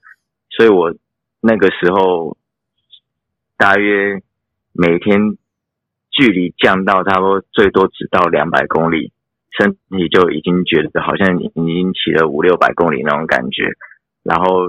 [0.48, 0.92] 所以我
[1.40, 2.36] 那个时候
[3.56, 4.20] 大约
[4.72, 5.38] 每天
[6.10, 9.12] 距离降到差不多最多只到两百公里，
[9.56, 13.70] 身体就已经觉得好像已经骑了五六百公里那种感觉。
[14.22, 14.68] 然后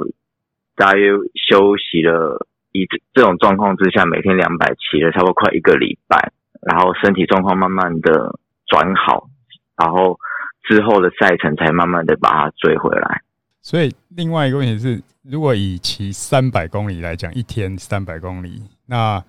[0.75, 1.11] 大约
[1.49, 6.31] 休息了一这种状况之下，每天两百骑了差不多快一个礼拜，
[6.61, 9.29] 然后身体状况慢慢的转好，
[9.75, 10.17] 然后
[10.63, 13.21] 之后的赛程才慢慢的把它追回来。
[13.61, 19.23] 所以另外一个问题是，如果以骑三百公里来讲，一天三百公里，那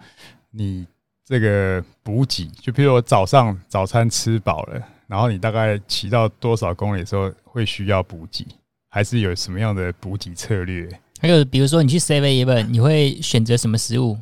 [0.52, 0.86] 你
[1.24, 8.46] 这个补给，就比如我早上早餐吃饱了，然后你大概骑到多少公里的时候会需要补给，
[8.92, 10.86] 还是有什么样的补给策略？
[11.18, 14.18] 还有比如说你去 Seven Eleven，你会选择什么食物？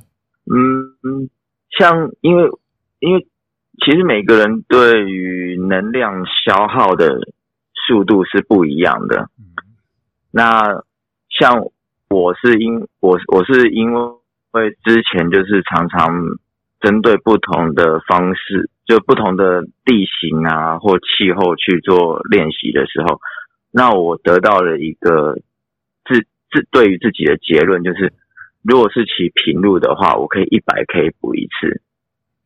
[0.46, 1.28] 嗯，
[1.76, 2.48] 像因为
[3.00, 3.26] 因为
[3.84, 7.18] 其实每个人对于能量消耗的
[7.74, 9.28] 速度是不一样的。
[10.30, 10.84] 那
[11.40, 11.64] 像
[12.08, 16.14] 我是因我我是因为之前就是常常
[16.80, 23.20] 针对不同的方式，就不同的地形啊或气候去做练习的时候，
[23.70, 25.34] 那我得到了一个
[26.04, 28.12] 自自对于自己的结论，就是
[28.62, 31.82] 如果是骑平路的话，我可以一百 K 补一次。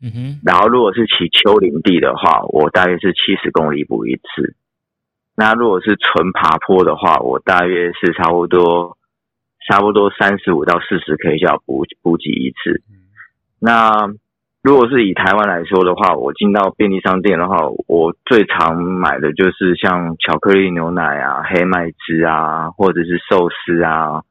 [0.03, 4.55] 嗯哼，然后如果是骑丘陵地的话，我大约是七十公里补一次。
[5.35, 8.99] 那如果是纯爬坡的话，我大约是差不多
[9.67, 12.83] 差不多三十五到四十 K 就要补补给一次。
[13.59, 14.13] 那
[14.65, 24.23] 如果是以台湾来说的话，我进到便利商店的话，我最常买的就是像巧克力牛奶啊、黑麦汁啊，或者是寿司啊，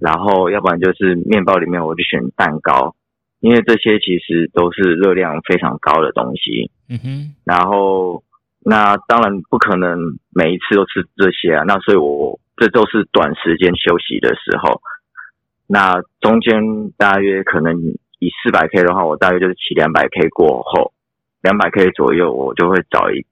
[0.00, 2.94] 然后要不然就是面包里面我就选蛋糕。
[3.40, 8.22] 因为这些其实都是热量非常高的东西，嗯哼，然后
[8.64, 9.98] 那当然不可能
[10.32, 14.80] 每一次都吃这些啊，那所以我这都是短时间休息的时候，
[15.66, 16.62] 那中间
[16.96, 17.74] 大约可能
[18.22, 20.92] 以四百 K 的话，我大约就是骑两百 K 过后，
[21.42, 23.26] 两百 K 左右，我就会找一，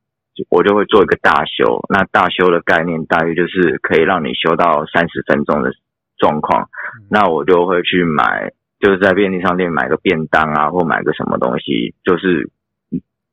[0.48, 5.70] 我就会做一个大修，那大修的概念大约就是可以让你修到三十分钟的
[6.18, 6.68] 状况，
[7.08, 8.52] 那我就会去买。
[8.80, 12.48] 就是在便利商店买个便当啊，或买个什么东西，就是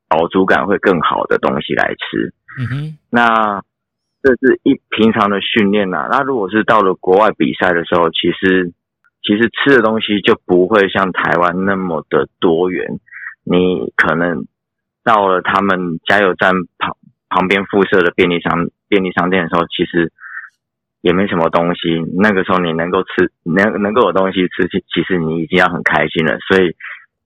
[0.09, 2.33] 饱足感会更好的东西来吃。
[2.59, 3.63] 嗯哼，那
[4.21, 6.09] 这是一平常的训练呐。
[6.11, 8.73] 那如果是到了国外比赛的时候，其实
[9.27, 12.87] 其实吃的东西就不会像台湾那么的多元。
[13.43, 14.47] 你可能
[15.03, 16.95] 到了他们加油站旁
[17.27, 20.13] 旁边附设的便利商便利商店的时候，其实。
[21.01, 26.75] 也没什么东西，那个时候你能够吃，能能够有东西吃，其其实你已经要很开心了，所以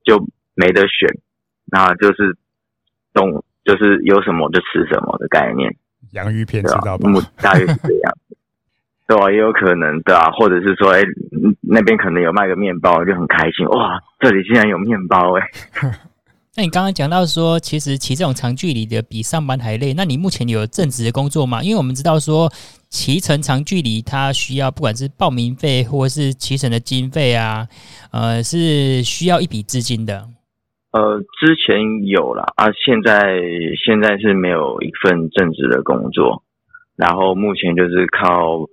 [0.04, 1.10] 就没得选，
[1.66, 2.38] 那就是
[3.14, 5.74] 动，就是有什么就吃什么的概念。
[6.12, 7.10] 洋芋片知道吧？
[7.42, 8.14] 大约是这样，
[9.12, 11.02] 对啊，也有可能，对啊，或者是说，哎，
[11.60, 15.44] 那边可能有卖个面包，就很开心，哇，这里竟然有面包，哎。
[16.56, 19.94] 那你刚刚讲到说，其实骑这种长距离的比上班还累。
[19.94, 21.62] 那你目前有正职的工作吗？
[21.62, 22.50] 因为我们知道说，
[22.90, 27.68] 骑乘长距离它需要不管是报名费或者是骑乘的经费啊，
[28.12, 30.26] 呃，是需要一笔资金的。
[30.92, 33.42] 呃，之前有了，啊，现在
[33.84, 36.44] 现在是没有一份正职的工作，
[36.98, 38.68] 然后目前就是靠，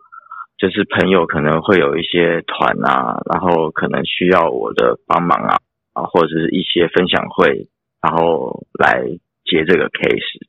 [0.58, 5.56] 就是朋友可能会有一些团啊，然后可能需要我的帮忙啊。
[5.94, 7.66] 啊，或者是一些分享会，
[8.00, 9.02] 然后来
[9.44, 10.46] 接这个 case，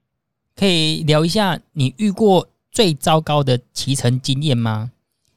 [0.55, 4.91] 可以聊一下你遇过最糟糕的骑乘经验吗？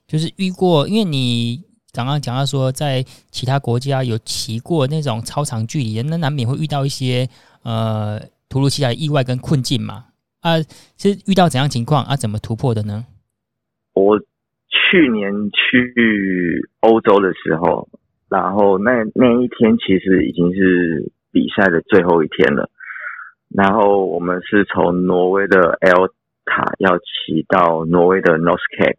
[0.06, 7.26] 就是遇过，因为你刚刚讲到说，在其他国家有骑过那种超长距离，那难免会遇到一些
[7.62, 8.20] 呃
[8.50, 10.04] 突如其来的意外跟困境嘛。
[10.40, 10.60] 啊，
[10.98, 12.14] 是遇到怎样情况啊？
[12.14, 13.06] 怎么突破的呢？
[13.94, 14.20] 我
[14.92, 17.88] 去年去欧洲的时候。
[18.28, 22.70] 然后那那一天其实已经是比赛的最后一天了。
[23.54, 26.08] 然后我们是从挪威的 L
[26.46, 28.96] 塔要骑到挪威的 North Cape。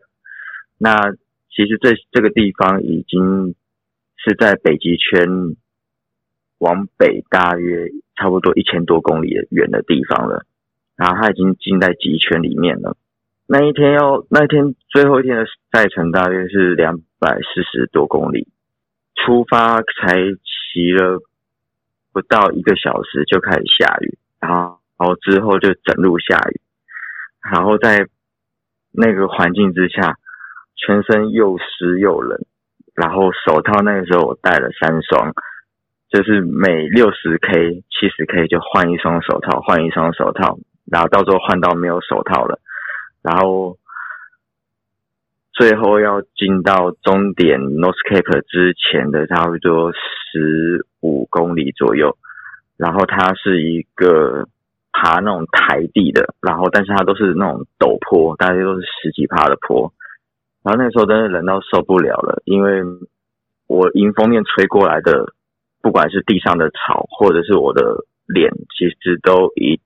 [0.78, 1.12] 那
[1.50, 3.56] 其实这这个地方已经
[4.18, 5.56] 是在北极圈
[6.60, 10.46] 往北大约差不多一千多公里远的地方了。
[10.96, 12.98] 然后它已经进在极圈里面了。
[13.54, 18.48] 那一天要那一天最后一天的赛程大约是两百四十多公里。
[19.14, 21.22] 出发才骑了
[22.12, 26.62] 不到一个小时就开始下雨，然后，然后之后就整路下雨，
[27.54, 28.08] 然后在
[28.92, 30.16] 那个环境之下，
[30.76, 32.40] 全身又湿又冷，
[32.96, 35.32] 然后手套那个时候我戴了三双，
[36.10, 40.58] 就是每六十 K、七十 K 就换一双手套，换一双手套，
[40.92, 42.60] 然后到时候换到没有手套了，
[43.24, 43.78] 然后。
[45.56, 52.18] 最后要进到终点 North Cape 之前的差不多十五公里左右，
[52.76, 54.48] 然后它是一个
[54.92, 59.94] 爬那种台地的，然后但是它都是那种陡坡，大概都是十几趴的坡，
[60.64, 62.82] 然后那时候真的冷到受不了了，因为
[63.68, 65.36] 我迎风面吹过来的，
[65.84, 69.80] 不管是地上的草或者是我的脸，其实都一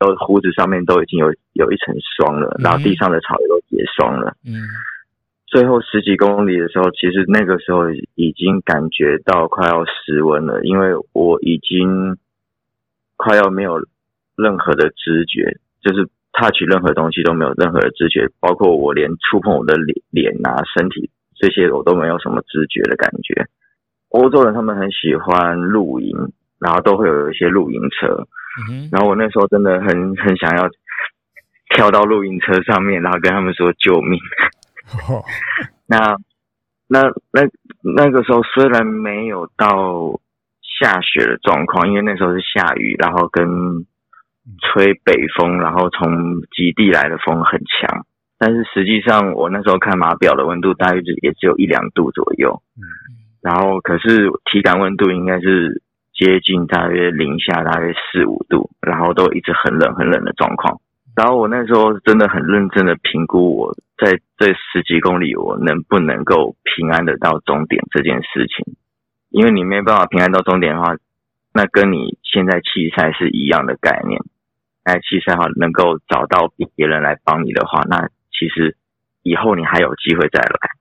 [0.00, 4.64] 都胡子上面都已经有有一层霜了，然后地上的草也都结霜了，嗯。
[5.46, 12.16] 最后十几公里的时候，其实那个时候已经感觉到快要失温了，因为我已经
[13.16, 13.76] 快要没有
[14.36, 23.44] 任何的知觉，就是 touch 任何东西都没有任何的知觉，包括我连触碰我的脸、脸啊、身体这些，我都没有什么知觉的感觉。
[24.10, 26.16] 欧洲人他们很喜欢露营，
[26.60, 28.24] 然后都会有一些露营车，
[28.90, 30.68] 然后我那时候真的很很想要
[31.74, 34.18] 跳到露营车上面，然后跟他们说救命。
[35.86, 36.16] 那
[36.88, 37.48] 那那
[37.82, 40.20] 那个时候虽然没有到
[40.80, 43.86] 下雪的状况，因为那时候是下雨，然后跟
[44.62, 48.04] 吹北风，然后从极地来的风很强。
[48.38, 52.62] 但是实际上，我那时候看码表的温度大约也只有一两度左右。
[52.74, 52.82] 嗯，
[53.42, 55.82] 然后可是体感温度应该是
[56.20, 60.78] 接近大约零下大约四五度，然后都一直很冷很冷的状况。
[61.16, 68.76] 然后我那时候真的很认真的评估我在这十几公里我能不能够平安的到终点这件事情，
[69.30, 70.94] 因为你没办法平安到终点的话，
[71.54, 74.20] 那跟你现在弃赛是一样的概念。
[74.84, 78.76] 在弃赛的话，能够找到别人来帮你的话，那其实
[79.22, 80.79] 以后你还有机会再来。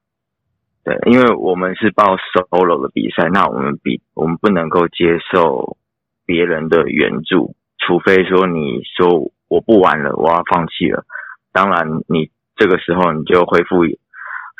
[0.83, 5.77] 对，因为我们是报 solo 的比赛，那我们比我们不能够接受
[6.25, 9.31] 别人的援助，除非说你说。
[9.49, 11.03] 我不玩了，我要放弃了。
[11.51, 13.81] 当然，你这个时候你就恢复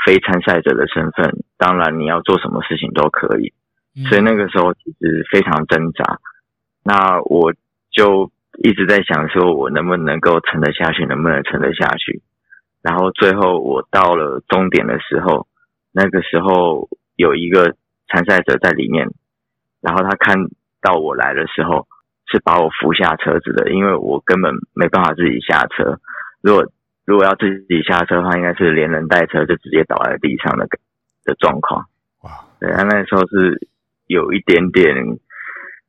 [0.03, 1.43] 非参赛者的身份。
[1.59, 3.53] 当然，你要做什么事情都可以。
[4.09, 6.17] 所以那个时候其实非常挣扎。
[6.83, 7.53] 那我
[7.91, 8.31] 就
[8.63, 12.23] 一直在想，说我能不能够撑得下去，能不能撑得下去。
[12.81, 15.45] 然后最后我到了终点的时候，
[15.91, 17.75] 那个时候有一个
[18.07, 19.09] 参赛者在里面，
[19.81, 20.37] 然后他看
[20.81, 21.87] 到我来的时候。
[22.31, 25.99] 是把我扶下车子的，因为我根本没办法自己下车。
[26.41, 26.63] 如果
[27.03, 30.67] 如果要自己下车的话，应该是连人带车就直接倒在地上的
[31.25, 31.87] 的状况。
[32.21, 32.29] 哇，
[32.59, 33.67] 对，他那时候是
[34.05, 34.93] 有一点点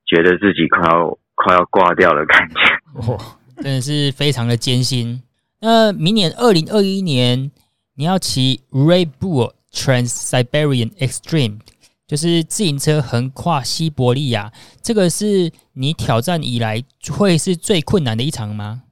[0.06, 3.12] 觉得自己快要快要挂掉的感觉。
[3.12, 3.18] 哇，
[3.56, 5.22] 真的是非常的艰辛。
[5.60, 7.50] 那明年二零二一年，
[7.96, 11.60] 你要骑 Red Bull Trans-Siberian Extreme。
[12.06, 14.50] 就是自行车横跨西伯利亚，
[14.82, 18.82] 这个是你挑战以来会是最困难的一场吗？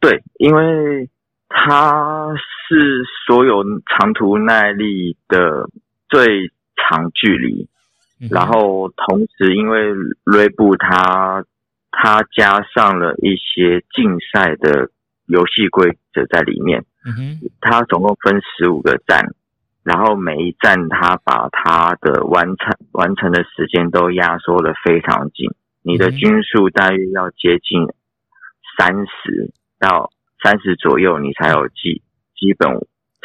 [0.00, 1.08] 对，因为
[1.48, 5.66] 它是所有长途耐力的
[6.10, 7.66] 最长距离，
[8.20, 9.80] 嗯、然后同时因为
[10.24, 11.42] 锐步它
[11.90, 14.90] 它加上了一些竞赛的
[15.24, 19.34] 游戏规则在里面，嗯哼，它总共分十五个站。
[19.84, 25.48] 然后每一站，他把他的完成完成的时间都压缩的非常紧。
[25.82, 27.86] 你的均速大约要接近
[28.76, 30.10] 三十到
[30.42, 32.02] 三十左右，你才有基
[32.36, 32.68] 基本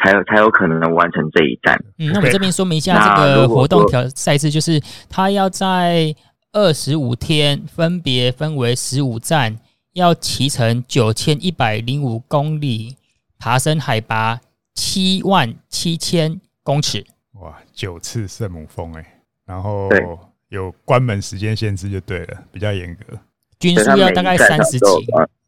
[0.02, 1.76] 才有才有可能能完成这一站。
[1.98, 4.80] 嗯，那我们这边说明一下，这个活动条赛制就是，
[5.10, 6.14] 他要在
[6.52, 9.58] 二十五天分别分为十五站，
[9.92, 12.96] 要骑乘九千一百零五公里，
[13.38, 14.40] 爬升海拔
[14.74, 16.40] 七万七千。
[16.62, 19.90] 公尺哇，九次圣母峰哎，然后
[20.48, 23.18] 有关门时间限制就对了，比较严格，
[23.60, 24.86] 均速要大概三十几，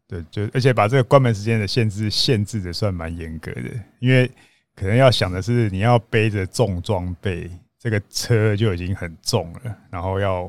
[0.07, 3.63] 对，就而且把这个关门时间的限制限制的算蛮严格的，
[3.97, 4.29] 因为
[4.75, 7.49] 可能要想的是你要背着重装备，
[7.79, 10.47] 这个车就已经很重了，然后要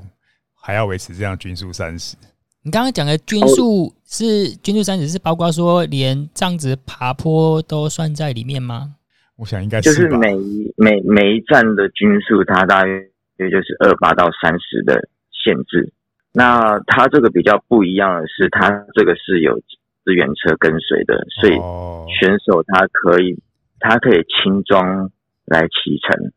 [0.52, 2.14] 还要维持这样均速三十。
[2.64, 8.94] 你刚刚讲的均速是均速三十，是包括说连这样子爬坡都算在里面吗？
[9.36, 10.36] 我想应该是就是每
[10.76, 13.00] 每每一站的均速，它大约
[13.38, 15.92] 也就是二八到三十的限制。
[16.32, 19.58] 那它这个比较不一样的是，它这个是有
[20.04, 21.54] 支援车跟随的，所以
[22.18, 23.40] 选手他可以
[23.78, 25.10] 他可以轻装
[25.44, 26.32] 来骑乘。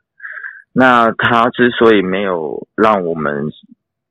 [0.72, 3.51] 那他之所以没有让我们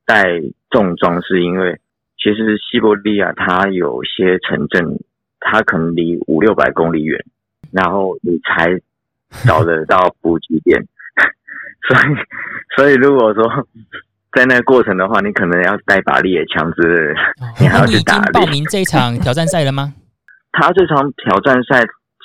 [0.05, 0.25] 带
[0.69, 1.79] 重装，是因为
[2.21, 4.99] 其实西伯利亚它有些城镇，
[5.39, 7.19] 它可能离五六百公里远。
[7.71, 8.77] 然后你才
[9.47, 10.77] 找得到补给点，
[11.87, 12.15] 所以
[12.75, 13.49] 所以如果说
[14.33, 17.21] 在那个过程的话，你可能要带把猎枪之类的，
[17.61, 19.93] 你还要去打报名这场挑战赛了吗？
[20.51, 21.79] 他这场挑战赛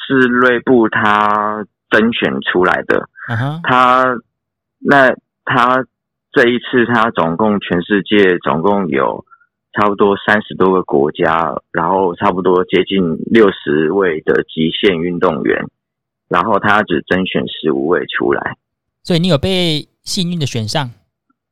[0.05, 3.09] 是锐步他甄选出来的。
[3.29, 3.61] Uh -huh.
[3.63, 4.05] 他
[4.81, 5.85] 那他
[6.33, 9.25] 这一次他总共全世界总共有。
[9.77, 15.63] 差不多三十多个国家，然后差不多接近六十位的极限运动员，
[16.29, 18.57] 然后他只甄选十五位出来，
[19.03, 20.91] 所以你有被幸运的选上？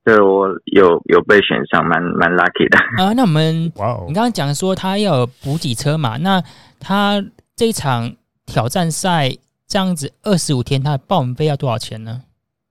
[0.05, 3.13] 对，我有有被选上，蛮蛮 lucky 的啊。
[3.13, 3.65] 那我们，
[4.07, 6.17] 你刚刚讲说他要有补给车嘛？
[6.17, 6.43] 那
[6.81, 7.23] 他
[7.55, 8.11] 这一场
[8.47, 9.31] 挑战赛
[9.67, 12.23] 这样子二十五天，他的报名费要多少钱呢？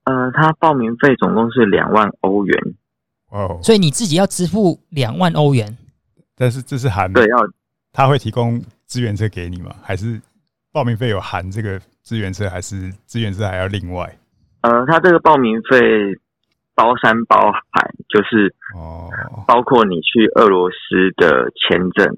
[0.06, 2.73] 呃，他报名费总共是两万欧元。
[3.34, 5.76] 哦，所以你自己要支付两万欧元，
[6.38, 7.38] 但是这是含对要。
[7.92, 9.76] 他会提供支援车给你吗？
[9.82, 10.22] 还是
[10.72, 14.18] 报名费有含这个支援车，还是支援车还要另外？
[14.62, 15.78] 呃，他这个报名费
[16.76, 19.10] 包山包海，就是哦，
[19.48, 22.18] 包括你去俄罗斯的签证，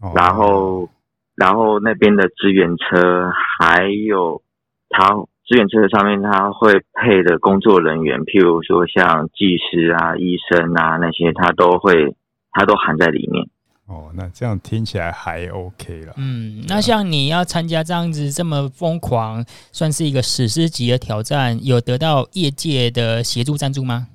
[0.00, 0.88] 哦，然后
[1.34, 4.42] 然后那边的支援车，还有
[4.88, 5.14] 他
[5.46, 12.14] 支援车上面它会配的工作人员，譬如说像技师啊、医生啊那些，它都会，
[12.52, 13.46] 它都含在里面。
[13.86, 16.14] 哦，那这样听起来还 OK 了。
[16.16, 24.06] 嗯，那像你要参加这样子这么疯狂，算是一个史诗级的挑战，有得到业界的协助赞助吗？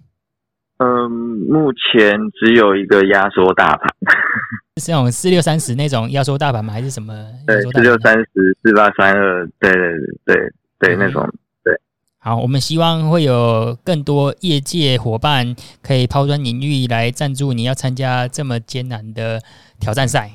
[0.77, 3.93] 嗯，目前只有一个压缩大盘，
[4.81, 6.73] 是那种四六三十那种压缩大盘吗？
[6.73, 7.13] 还是什么？
[7.45, 11.27] 对，四六三十、四八三二，对对对对，那种。
[12.21, 19.41] 好，我们希望会有更多业界伙伴可以抛砖引玉来赞助你要参加这么艰难的
[19.79, 20.29] 挑战赛。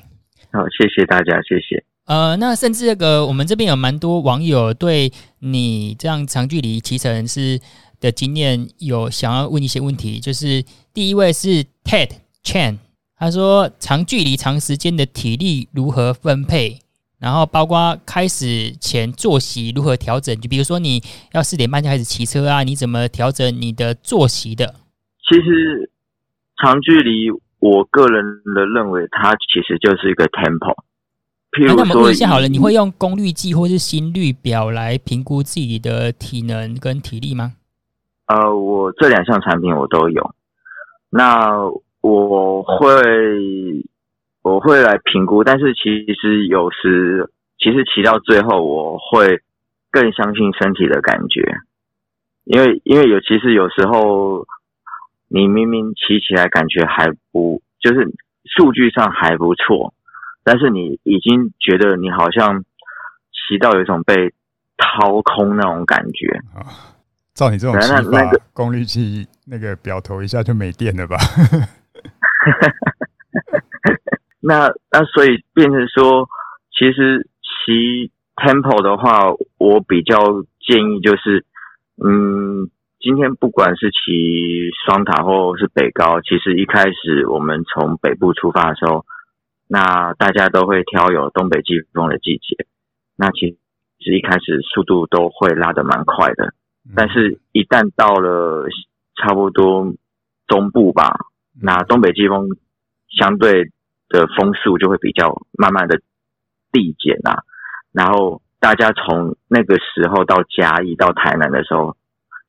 [0.50, 1.84] 好，谢谢大家，谢谢。
[2.06, 7.60] 呃，那甚至这个我们这边有蛮多网友对你这样长距离骑乘是
[8.00, 10.64] 的经验有想要问一些问题，就是
[10.94, 12.08] 第一位是 Ted
[12.42, 12.78] Chan，
[13.18, 16.80] 他说长距离长时间的体力如何分配？
[17.18, 21.02] 然后包括开始前作息如何调整，就比如说你
[21.32, 24.74] 要四点半就开始骑车啊，你怎么调整你的作息的？
[25.26, 25.90] 其实
[26.58, 30.74] 长距离，我个人的认为，它其实就是一个 tempo。
[31.52, 37.54] 譬如说，那么问一下好了，你会用功率计或是心率表来评估自己的体能跟体力吗？
[38.26, 40.34] 呃，我这两项产品我都有。
[41.08, 41.48] 那
[42.02, 42.92] 我会。
[44.44, 49.40] 我会来评估，但是其实有时，其实骑到最后，我会
[49.90, 51.40] 更相信身体的感觉，
[52.44, 54.46] 因为因为有其实有时候，
[55.28, 58.06] 你明明骑起来感觉还不，就是
[58.44, 59.94] 数据上还不错，
[60.44, 62.62] 但是你已经觉得你好像
[63.32, 64.34] 骑到有一种被
[64.76, 66.92] 掏空那种感觉啊。
[67.32, 71.16] 照你这种骑法，那个功率计那个表头一下就没电了吧？
[74.46, 76.28] 那那所以变成说，
[76.70, 80.18] 其实骑 tempo 的话，我比较
[80.60, 81.46] 建议就是，
[81.96, 82.68] 嗯，
[83.00, 89.06] 今天不管是骑双塔或是北高，其实一开始我们从北部出发的时候，
[89.66, 92.66] 那大家都会挑有东北季风的季节，
[93.16, 93.56] 那其
[94.00, 96.52] 实一开始速度都会拉得蛮快的，
[96.94, 98.68] 但是一旦到了
[99.16, 99.94] 差不多
[100.46, 101.16] 中部吧，
[101.58, 102.46] 那东北季风
[103.08, 103.70] 相对。
[104.14, 105.98] 的风速就会比较慢慢的
[106.70, 107.42] 递减啊，
[107.92, 111.96] 然后大家从那个时候到嘉义到台南的时候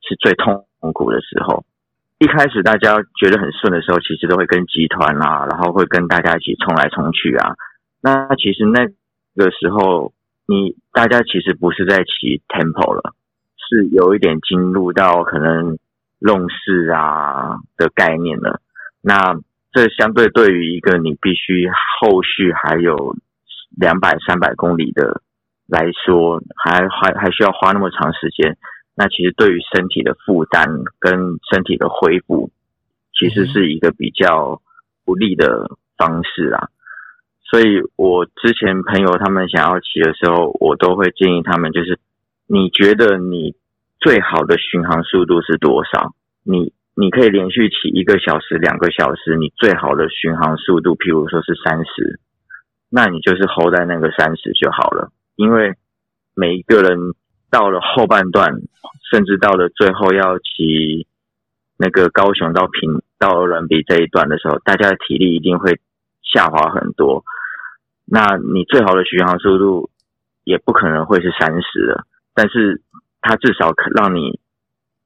[0.07, 1.65] 是最痛苦的时候。
[2.17, 7.55] 一开始大家觉得很顺的时候，其实都会跟集团啊，然后会跟大家一起冲来冲去啊。
[7.99, 8.85] 那其实那
[9.35, 10.13] 个时候，
[10.47, 13.13] 你大家其实不是在骑 tempo 了，
[13.57, 15.77] 是有一点进入到可能
[16.19, 18.61] 弄式啊的概念了。
[19.01, 19.35] 那
[19.75, 21.67] 这相对对于一个你必须
[21.99, 23.13] 后续还有
[23.77, 25.21] 两百三百公里的
[25.67, 28.55] 来说，还还还需要花那么长时间，
[28.95, 30.65] 那其实对于身体的负担
[30.97, 31.11] 跟
[31.51, 32.49] 身体的恢复，
[33.19, 34.61] 其实是一个比较
[35.03, 36.69] 不利的方式啊。
[37.43, 41.99] 所以我之前朋友他们想要骑的时候，我都会建议他们，就是
[42.47, 43.55] 你觉得你
[43.99, 46.15] 最好的巡航速度是多少？
[46.43, 46.71] 你。
[46.97, 52.21] 你可以连续骑一个小时、两个小时，你最好的巡航速度，譬如说是三十，
[52.89, 55.11] 那你就是 hold 在那个三十就好了。
[55.35, 55.73] 因为
[56.33, 56.97] 每一个人
[57.51, 58.49] 到了后半段，
[59.11, 61.05] 甚至到了最后要骑
[61.77, 65.81] 那个高雄到平到鹅銮鼻这一段的时候，大家的体力一定会
[66.23, 67.25] 下滑很多。
[68.05, 69.89] 那你最好的巡航速度
[70.45, 72.81] 也不可能会是三十了，但是
[73.19, 74.39] 它至少可让你。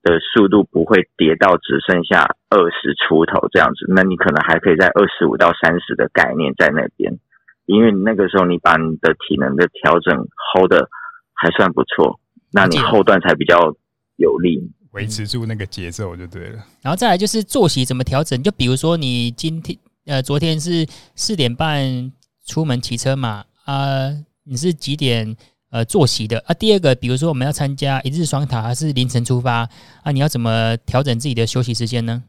[0.02, 7.20] 的速度不会跌到只剩下二十出头这样子，那你可能还可以在二十五到三十的概念在那边，
[7.66, 10.16] 因为那个时候你把你的体能的调整
[10.54, 10.88] hold 得
[11.34, 12.20] 还算不错，
[12.52, 13.76] 那你后段才比较
[14.16, 16.64] 有力维持住那个节奏就对了。
[16.82, 22.12] 然后再来就是作息怎么调整，就比如说你今天呃昨天是四点半
[22.46, 25.36] 出门骑车嘛，啊、呃、你是几点？
[25.72, 29.70] 呃，作息的啊，第二个，比如说我们要参加一日双塔，还是凌晨出发
[30.02, 30.12] 啊？
[30.12, 32.24] 你要怎么调整自己的休息时间呢？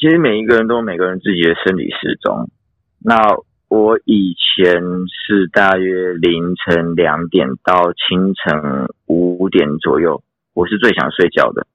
[0.00, 2.48] 其实每一个人都有每个人自己的生理时钟。
[3.02, 3.18] 那
[3.66, 4.80] 我以前
[5.10, 10.22] 是大约凌晨两点到清晨五点左右，
[10.54, 11.66] 我是最想睡觉的。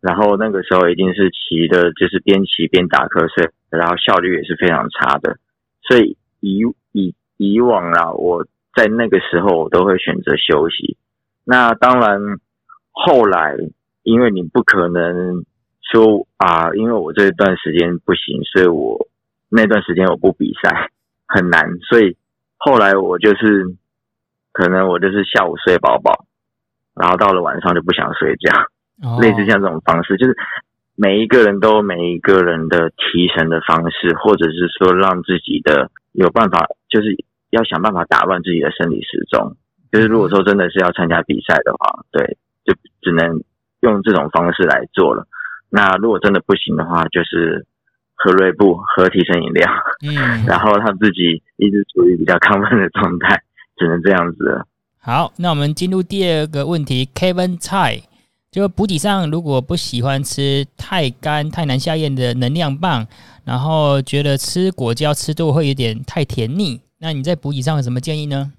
[0.00, 5.38] 然后那个时候一定是骑的，就是边骑边打瞌睡，然后效率也是非常差的。
[5.88, 6.60] 所以以
[6.92, 8.46] 以以往啊，我。
[8.74, 10.96] 在那个时候，我都会选择休息。
[11.44, 12.20] 那当然，
[12.90, 13.56] 后来
[14.02, 15.44] 因为你不可能
[15.80, 19.08] 说啊，因为我这段时间不行，所以我
[19.48, 20.90] 那段时间我不比赛，
[21.26, 21.78] 很难。
[21.88, 22.16] 所以
[22.56, 23.76] 后来我就是
[24.52, 26.24] 可能我就是下午睡饱饱，
[26.94, 28.52] 然后到了晚上就不想睡觉，
[29.02, 30.36] 哦、类似像这种方式，就是
[30.94, 39.56] 每一个人都有每一个人的提神的方式，或者是说让自己的有办法，就是要想办法打乱自己的生理时钟。
[39.92, 43.42] 就是如果说真的是要参加比赛的话，对，就只能
[43.80, 45.26] 用这种方式来做了。
[45.68, 47.66] 那如果真的不行的话，就是
[48.14, 49.70] 喝瑞布，喝提神饮料，
[50.02, 53.42] 嗯， 然后让自己一直处于比较亢奋的状态，
[53.76, 54.66] 只能这样子了。
[54.98, 58.00] 好，那我们进入第二个问题，Kevin 蔡，
[58.50, 63.06] 就补给上如果不喜欢吃太干、太难下咽的能量棒，
[63.44, 68.52] 然后觉得吃果胶吃多会有点太甜腻，那你在补给上有什么建议呢？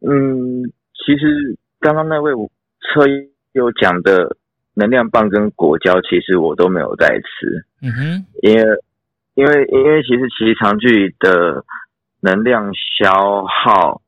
[0.00, 2.32] 嗯，其实刚刚那位
[2.80, 3.06] 车
[3.52, 4.36] 友讲的
[4.74, 7.64] 能量棒跟果胶，其实我都没有在吃。
[7.82, 8.64] 嗯哼，因为
[9.36, 11.64] 因为因为其实其实长距离的
[12.20, 14.02] 能量消耗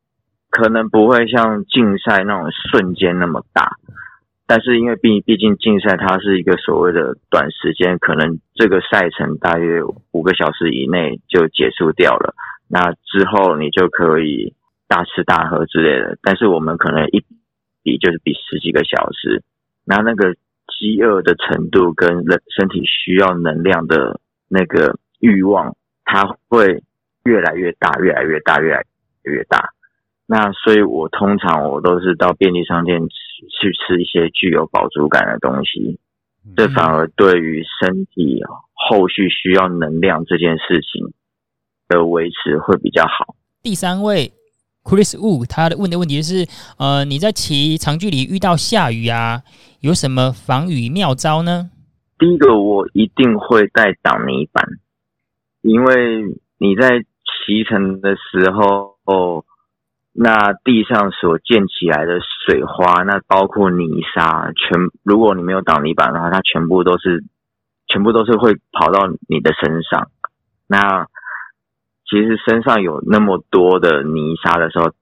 [0.51, 3.77] 可能不会像竞赛那种瞬间那么大，
[4.49, 9.81] 但是因为毕毕竟竞赛它是一个所谓的短时间，可能这个赛程大约
[10.11, 12.35] 五个小时以内就结束掉了，
[12.69, 14.55] 那之后你就可以。
[14.91, 17.23] 大吃大喝之类的，但是我们可能一
[17.83, 19.43] 比就是比十几个小时，
[19.85, 26.83] 那那个饥饿的程度跟人身体需要能量的那个欲望，它会
[27.23, 28.83] 越来越大，越来越大，越来
[29.25, 29.69] 越大。
[30.27, 36.01] 那所以我通常我都是到便利商店去吃一些具有饱足感的东西，
[36.57, 38.41] 这反而对于身体
[38.73, 41.13] 后续需要能量这件事情
[41.89, 43.35] 的维持会比较好。
[43.63, 44.33] 第三位。
[44.85, 46.47] Chris Wu 他的问的问题是，
[46.79, 49.43] 呃，你在骑长距离遇到下雨啊，
[49.81, 51.69] 有什么防雨妙招呢？
[52.19, 54.65] 第一个，我一定会带挡泥板，
[55.61, 56.23] 因为
[56.57, 59.45] 你在骑乘的时候，
[60.15, 63.85] 那地上所溅起来的水花，那包括泥
[64.15, 67.23] 沙，全如果你没有挡泥板的话，它全部都是，
[67.89, 70.09] 全部都是会跑到你的身上，
[70.67, 71.07] 那。
[72.09, 74.93] 其实身上有那么多的泥沙的时候，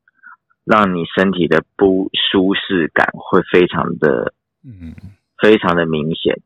[0.64, 4.32] 让你身体的不舒适感会非常的，
[4.64, 4.94] 嗯，
[5.38, 6.40] 非常的明显。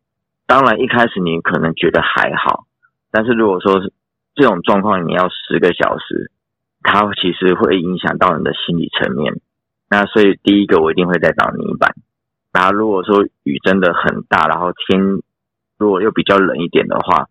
[0.46, 2.66] 当然一开始你可能觉得还好，
[3.10, 3.92] 但是如果说是
[4.34, 6.30] 这种状况，你要十个小时，
[6.82, 9.40] 它其实会影响到你的心理层面。
[9.88, 11.94] 那所以第一个我一定会带挡泥板。
[12.52, 15.00] 然后如果说雨真的很大，然后天
[15.78, 17.28] 如果又比较冷一点的话，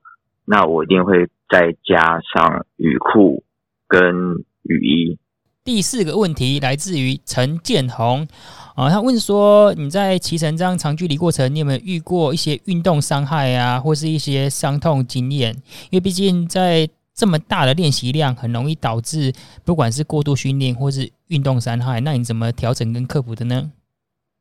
[0.50, 1.30] 那我一定会。
[1.52, 3.44] 再加上雨裤
[3.88, 5.18] 跟雨衣。
[5.64, 8.28] 第四个问题来自于陈建宏
[8.76, 15.56] 啊，他问说：你在骑乘这样长距离过程，你有没有遇过一些运动伤害啊，或是一些伤痛经验？
[15.90, 19.34] 因为毕竟在这么大的练习量，很容易导致
[19.66, 22.00] 不管是过度训练或是运动伤害。
[22.02, 23.72] 那你怎么调整跟克服的呢？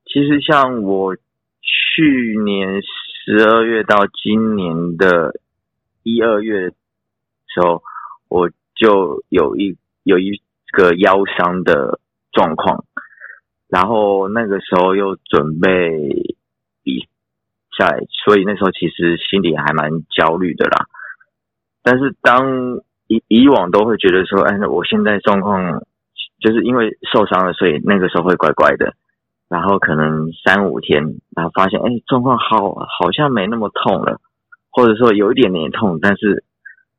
[0.05, 5.33] 其实像我去年十二月到今年的
[6.15, 6.73] 一二月。
[7.51, 7.83] 时候
[8.29, 10.33] 我就有一有一
[10.71, 11.99] 个腰伤的
[12.31, 12.85] 状况，
[13.69, 16.37] 然后那个时候又准备
[16.83, 17.09] 比
[17.79, 20.85] 赛，所以那时候其实心里还蛮焦虑的啦。
[21.83, 25.83] 但是当以以往都会觉得说，哎，我现在状况
[26.39, 28.93] 就是因为受伤了，所以那个时候会乖乖的。
[29.49, 31.03] 然后可能三五天，
[31.35, 34.21] 然后发现，哎，状况好好像没那么痛了，
[34.71, 36.45] 或者说有一点点痛，但是。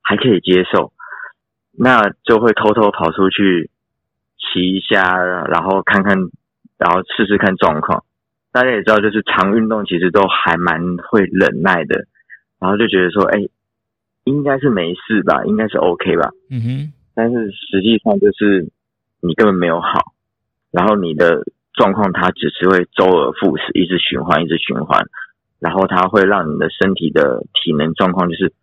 [0.01, 0.91] 还可以接受，
[1.77, 3.69] 那就会偷偷跑出去
[4.39, 6.17] 骑一下，然后看看，
[6.79, 8.03] 然后试试看状况。
[8.51, 12.07] 大家也知道，就是常运动其实都还蛮会忍耐的，
[12.59, 13.37] 然后就觉得说，哎，
[14.23, 16.31] 应该是没事吧，应该是 OK 吧。
[16.49, 16.93] 嗯哼。
[17.13, 18.67] 但是实际上就是
[19.21, 20.13] 你根本没有好，
[20.71, 21.43] 然后你的
[21.73, 25.05] 状况它只是会周而复始，一直循环，一直循环，
[25.59, 28.53] 然后它会让你的身体的体能状况就是。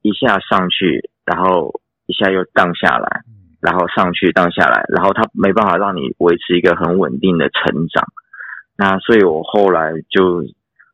[0.00, 3.22] 一下上去，然后一下又荡下来，
[3.60, 8.06] 然后上去荡下来，然后它没办法让你维持一个很稳定的成长。
[8.76, 10.44] 那所以我后来就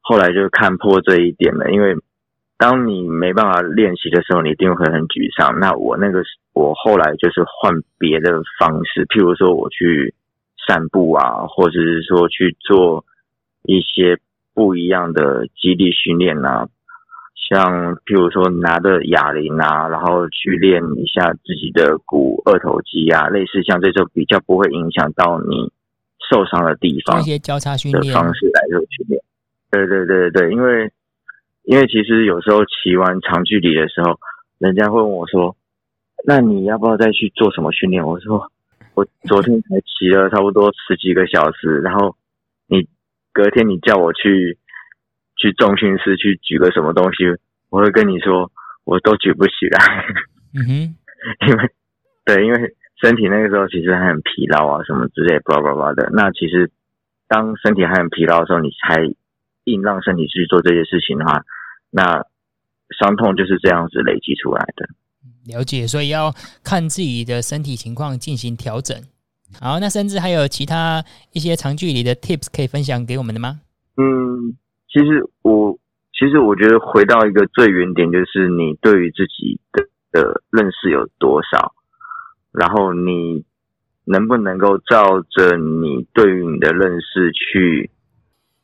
[0.01, 1.95] 后来就看破这一点了，因为
[2.57, 5.61] 当你没办法练习的时候，你一定会很沮丧。
[5.61, 6.23] 那我那个
[6.55, 10.15] 我后来就是换别的方式，譬如说我去
[10.67, 13.05] 散步啊，或者是说去做
[13.65, 14.19] 一些
[14.55, 16.69] 不一样的基地训练啊。
[17.51, 25.71] 像譬如说拿着哑铃啊，然后去练一下自己的股二头肌啊，类似像这种比较不会影响到你
[26.31, 29.21] 受伤的地方，一些交叉训练的方式来做训练。
[29.71, 30.91] 对对对对，因为
[31.65, 34.19] 因为其实有时候骑完长距离的时候，
[34.59, 35.55] 人家会问我说
[36.25, 38.51] ：“那你要不要再去做什么训练？”我说
[38.95, 42.17] ：“我昨天才骑了差不多十几个小时，然后
[43.35, 44.57] 隔天你叫我去
[45.37, 47.25] 去重训室去举个什么东西，
[47.69, 48.51] 我会跟你说，
[48.85, 50.07] 我都举不起来。
[50.55, 50.71] 嗯哼，
[51.51, 51.75] 因为
[52.25, 56.09] 对，因为身体那个时候其实还很疲劳啊，什么之类，巴拉巴拉的。
[56.13, 56.71] 那其实
[57.27, 59.03] 当身体还很疲劳的时候，你才
[59.65, 61.43] 硬让身体去做这些事情的话，
[61.91, 62.23] 那
[62.97, 64.89] 伤痛就是这样子累积出来的。
[65.47, 66.33] 了解，所以要
[66.63, 68.97] 看自己的身体情况进行调整。
[69.61, 71.03] 好，那甚至还有其他
[71.33, 73.61] 一些长距离的 tips 可以分享给我们的吗？
[73.97, 74.57] 嗯，
[74.89, 75.79] 其实我
[76.13, 81.73] 其实我觉得回到一个最原点，就是你对于自己的的认识有多少，
[82.53, 83.45] 然后你
[84.05, 87.91] 能不能够照着你对于你的认识去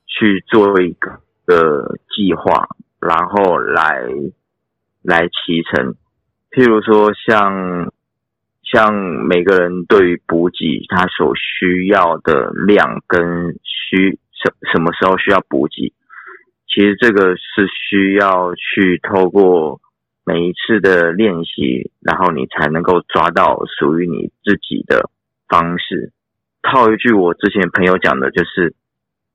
[0.07, 2.68] 去做一个的计划，
[3.01, 4.03] 然后来
[5.03, 5.95] 来骑乘。
[6.51, 7.89] 譬如说像，
[8.73, 8.95] 像
[9.27, 15.93] 每个人对于补给他所需要的量跟需什什么时候需要补给，
[16.68, 19.81] 其实这个是需要去透过
[20.25, 25.11] 每一次的练习，然后你才能够抓到属于你自己的
[25.49, 26.12] 方式。
[26.62, 28.75] 套一句我之前朋友讲的，就是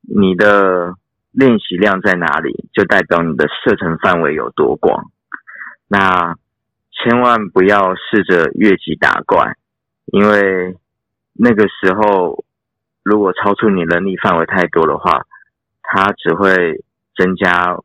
[0.00, 0.94] 你的
[1.32, 5.10] 练习量在哪里，就代表你的射程范围有多广。
[5.88, 6.36] 那
[7.02, 9.54] 千万不要试着越级打怪，
[10.06, 10.76] 因为
[11.34, 12.44] 那个时候
[13.02, 15.26] 如果超出你能力范围太多的话，
[15.82, 16.82] 它只会
[17.14, 17.76] 增加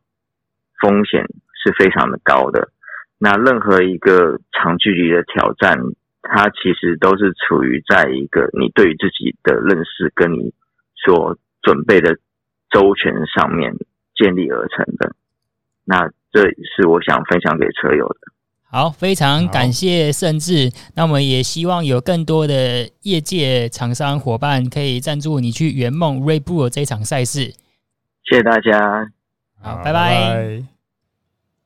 [0.82, 1.26] 风险，
[1.64, 2.72] 是非常的高的。
[3.20, 5.78] 那任何一个长距离的挑战，
[6.24, 10.54] 它其实都是处于在一个你对于自己的认识跟你
[10.96, 12.18] 所准备的
[12.72, 13.76] 周全上面
[14.16, 15.14] 建立而成的。
[15.86, 18.32] 那这是我想分享给车友的。
[18.74, 20.72] 好，非常感谢盛智。
[20.94, 27.54] 那我们也希望有更多的业界厂商伙伴可以赞助你去圆梦 Red Bull 这场赛事。
[28.24, 29.12] 谢谢大家，
[29.60, 30.64] 好，拜拜。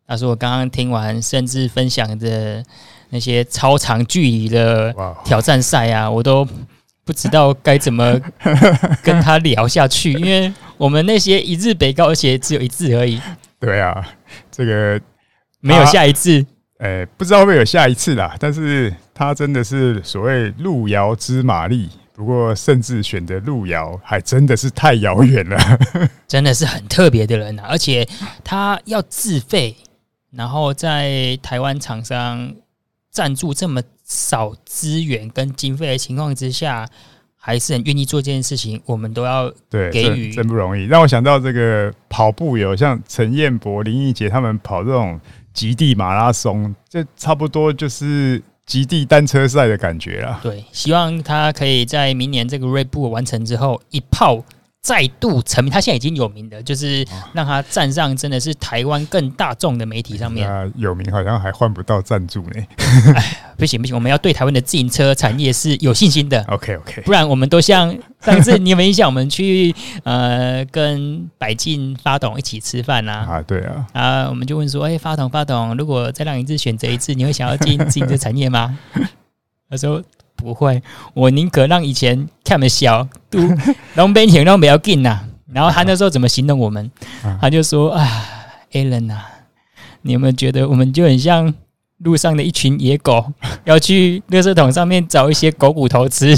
[0.08, 2.66] 那是我刚刚听完盛智分享的
[3.12, 4.92] 那些超长距离的
[5.24, 6.44] 挑战赛啊，我都
[7.04, 8.20] 不知道该怎么
[9.04, 13.22] 跟他聊下去，因为我们那些一日北高，而且只有一次而已。
[13.60, 14.04] 对啊，
[14.50, 15.00] 这个
[15.60, 16.44] 没有下一次。
[17.18, 25.58] 不知道会不会有下一次啦，但是他真的是所谓路遥知马力，不过甚至选择路遥还真的是太遥远了，
[26.28, 27.66] 真的是很特别的人啊！
[27.70, 28.06] 而且
[28.44, 29.76] 他要自费，
[30.32, 32.54] 然后在台湾厂商
[33.10, 36.86] 赞助这么少资源跟经费的情况之下，
[37.38, 40.84] 还是很愿意做这件事情，我们都要对给予，真不容易。
[40.88, 45.18] 让我想到这个跑步有像陈彦博、林义杰他们跑这种。
[45.56, 50.40] 极地马拉松，这差不多就是极地单车赛的感觉了。
[50.44, 54.44] 对，希望他可以在明年这个 Red Bull 完成之后一炮。
[54.86, 60.48] 再度成名，他现在已经有名的，就是让他站上真的是台湾更大众的媒体上面。
[60.48, 62.64] 啊有名好像还换不到赞助呢。
[63.16, 66.40] 哎，不行不行，我们要对台湾的自行车产业是有信心的。
[66.50, 69.08] OK OK，不然我们都像上次你有没有印象？
[69.10, 69.74] 我们去
[70.04, 73.26] 呃跟百进发董一起吃饭呐？
[73.28, 73.88] 啊，对啊。
[73.92, 78.78] 啊，我们就问说，哎，发董发董，如果再让你一次选择一次，你会想要进自行车产业吗？
[79.68, 80.04] 他说。
[80.36, 80.82] 不会，
[81.14, 83.40] 我宁可让以前看的小都
[83.96, 85.22] 龙边挺都不要进呐。
[85.54, 86.92] 然后他那时候怎么形容我们？
[87.40, 88.06] 他就说：“啊
[88.74, 89.26] ，Alan 啊，
[90.02, 91.54] 你有没有觉得我们就很像
[92.00, 93.32] 路上的一群野狗，
[93.64, 96.38] 要去垃圾桶上面找一些狗骨头吃？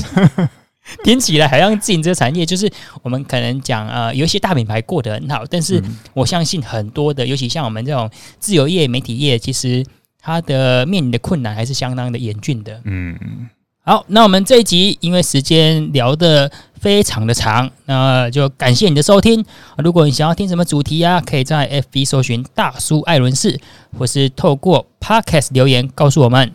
[1.04, 2.72] 听起来好像自行车产业，就是
[3.02, 5.84] 我们可能讲呃，有一些大品牌过得很好，但是
[6.14, 9.84] 我相信很多的，尤其像我们这种自由业、媒体业，其实
[10.22, 13.50] 它的面临的困难还是相当的严峻的。”嗯。
[13.88, 19.46] 好，那我们这一集因为时间聊得非常的长，那就感谢你的收听。
[19.78, 23.58] 如果你想要听什么主题啊，可以在 FB 搜寻大叔艾伦士，
[23.98, 26.52] 或是透过 Podcast 留言告诉我们。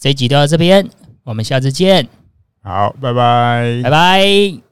[0.00, 0.88] 这一集就到这边，
[1.24, 2.08] 我们下次见。
[2.62, 4.71] 好，拜拜，拜拜。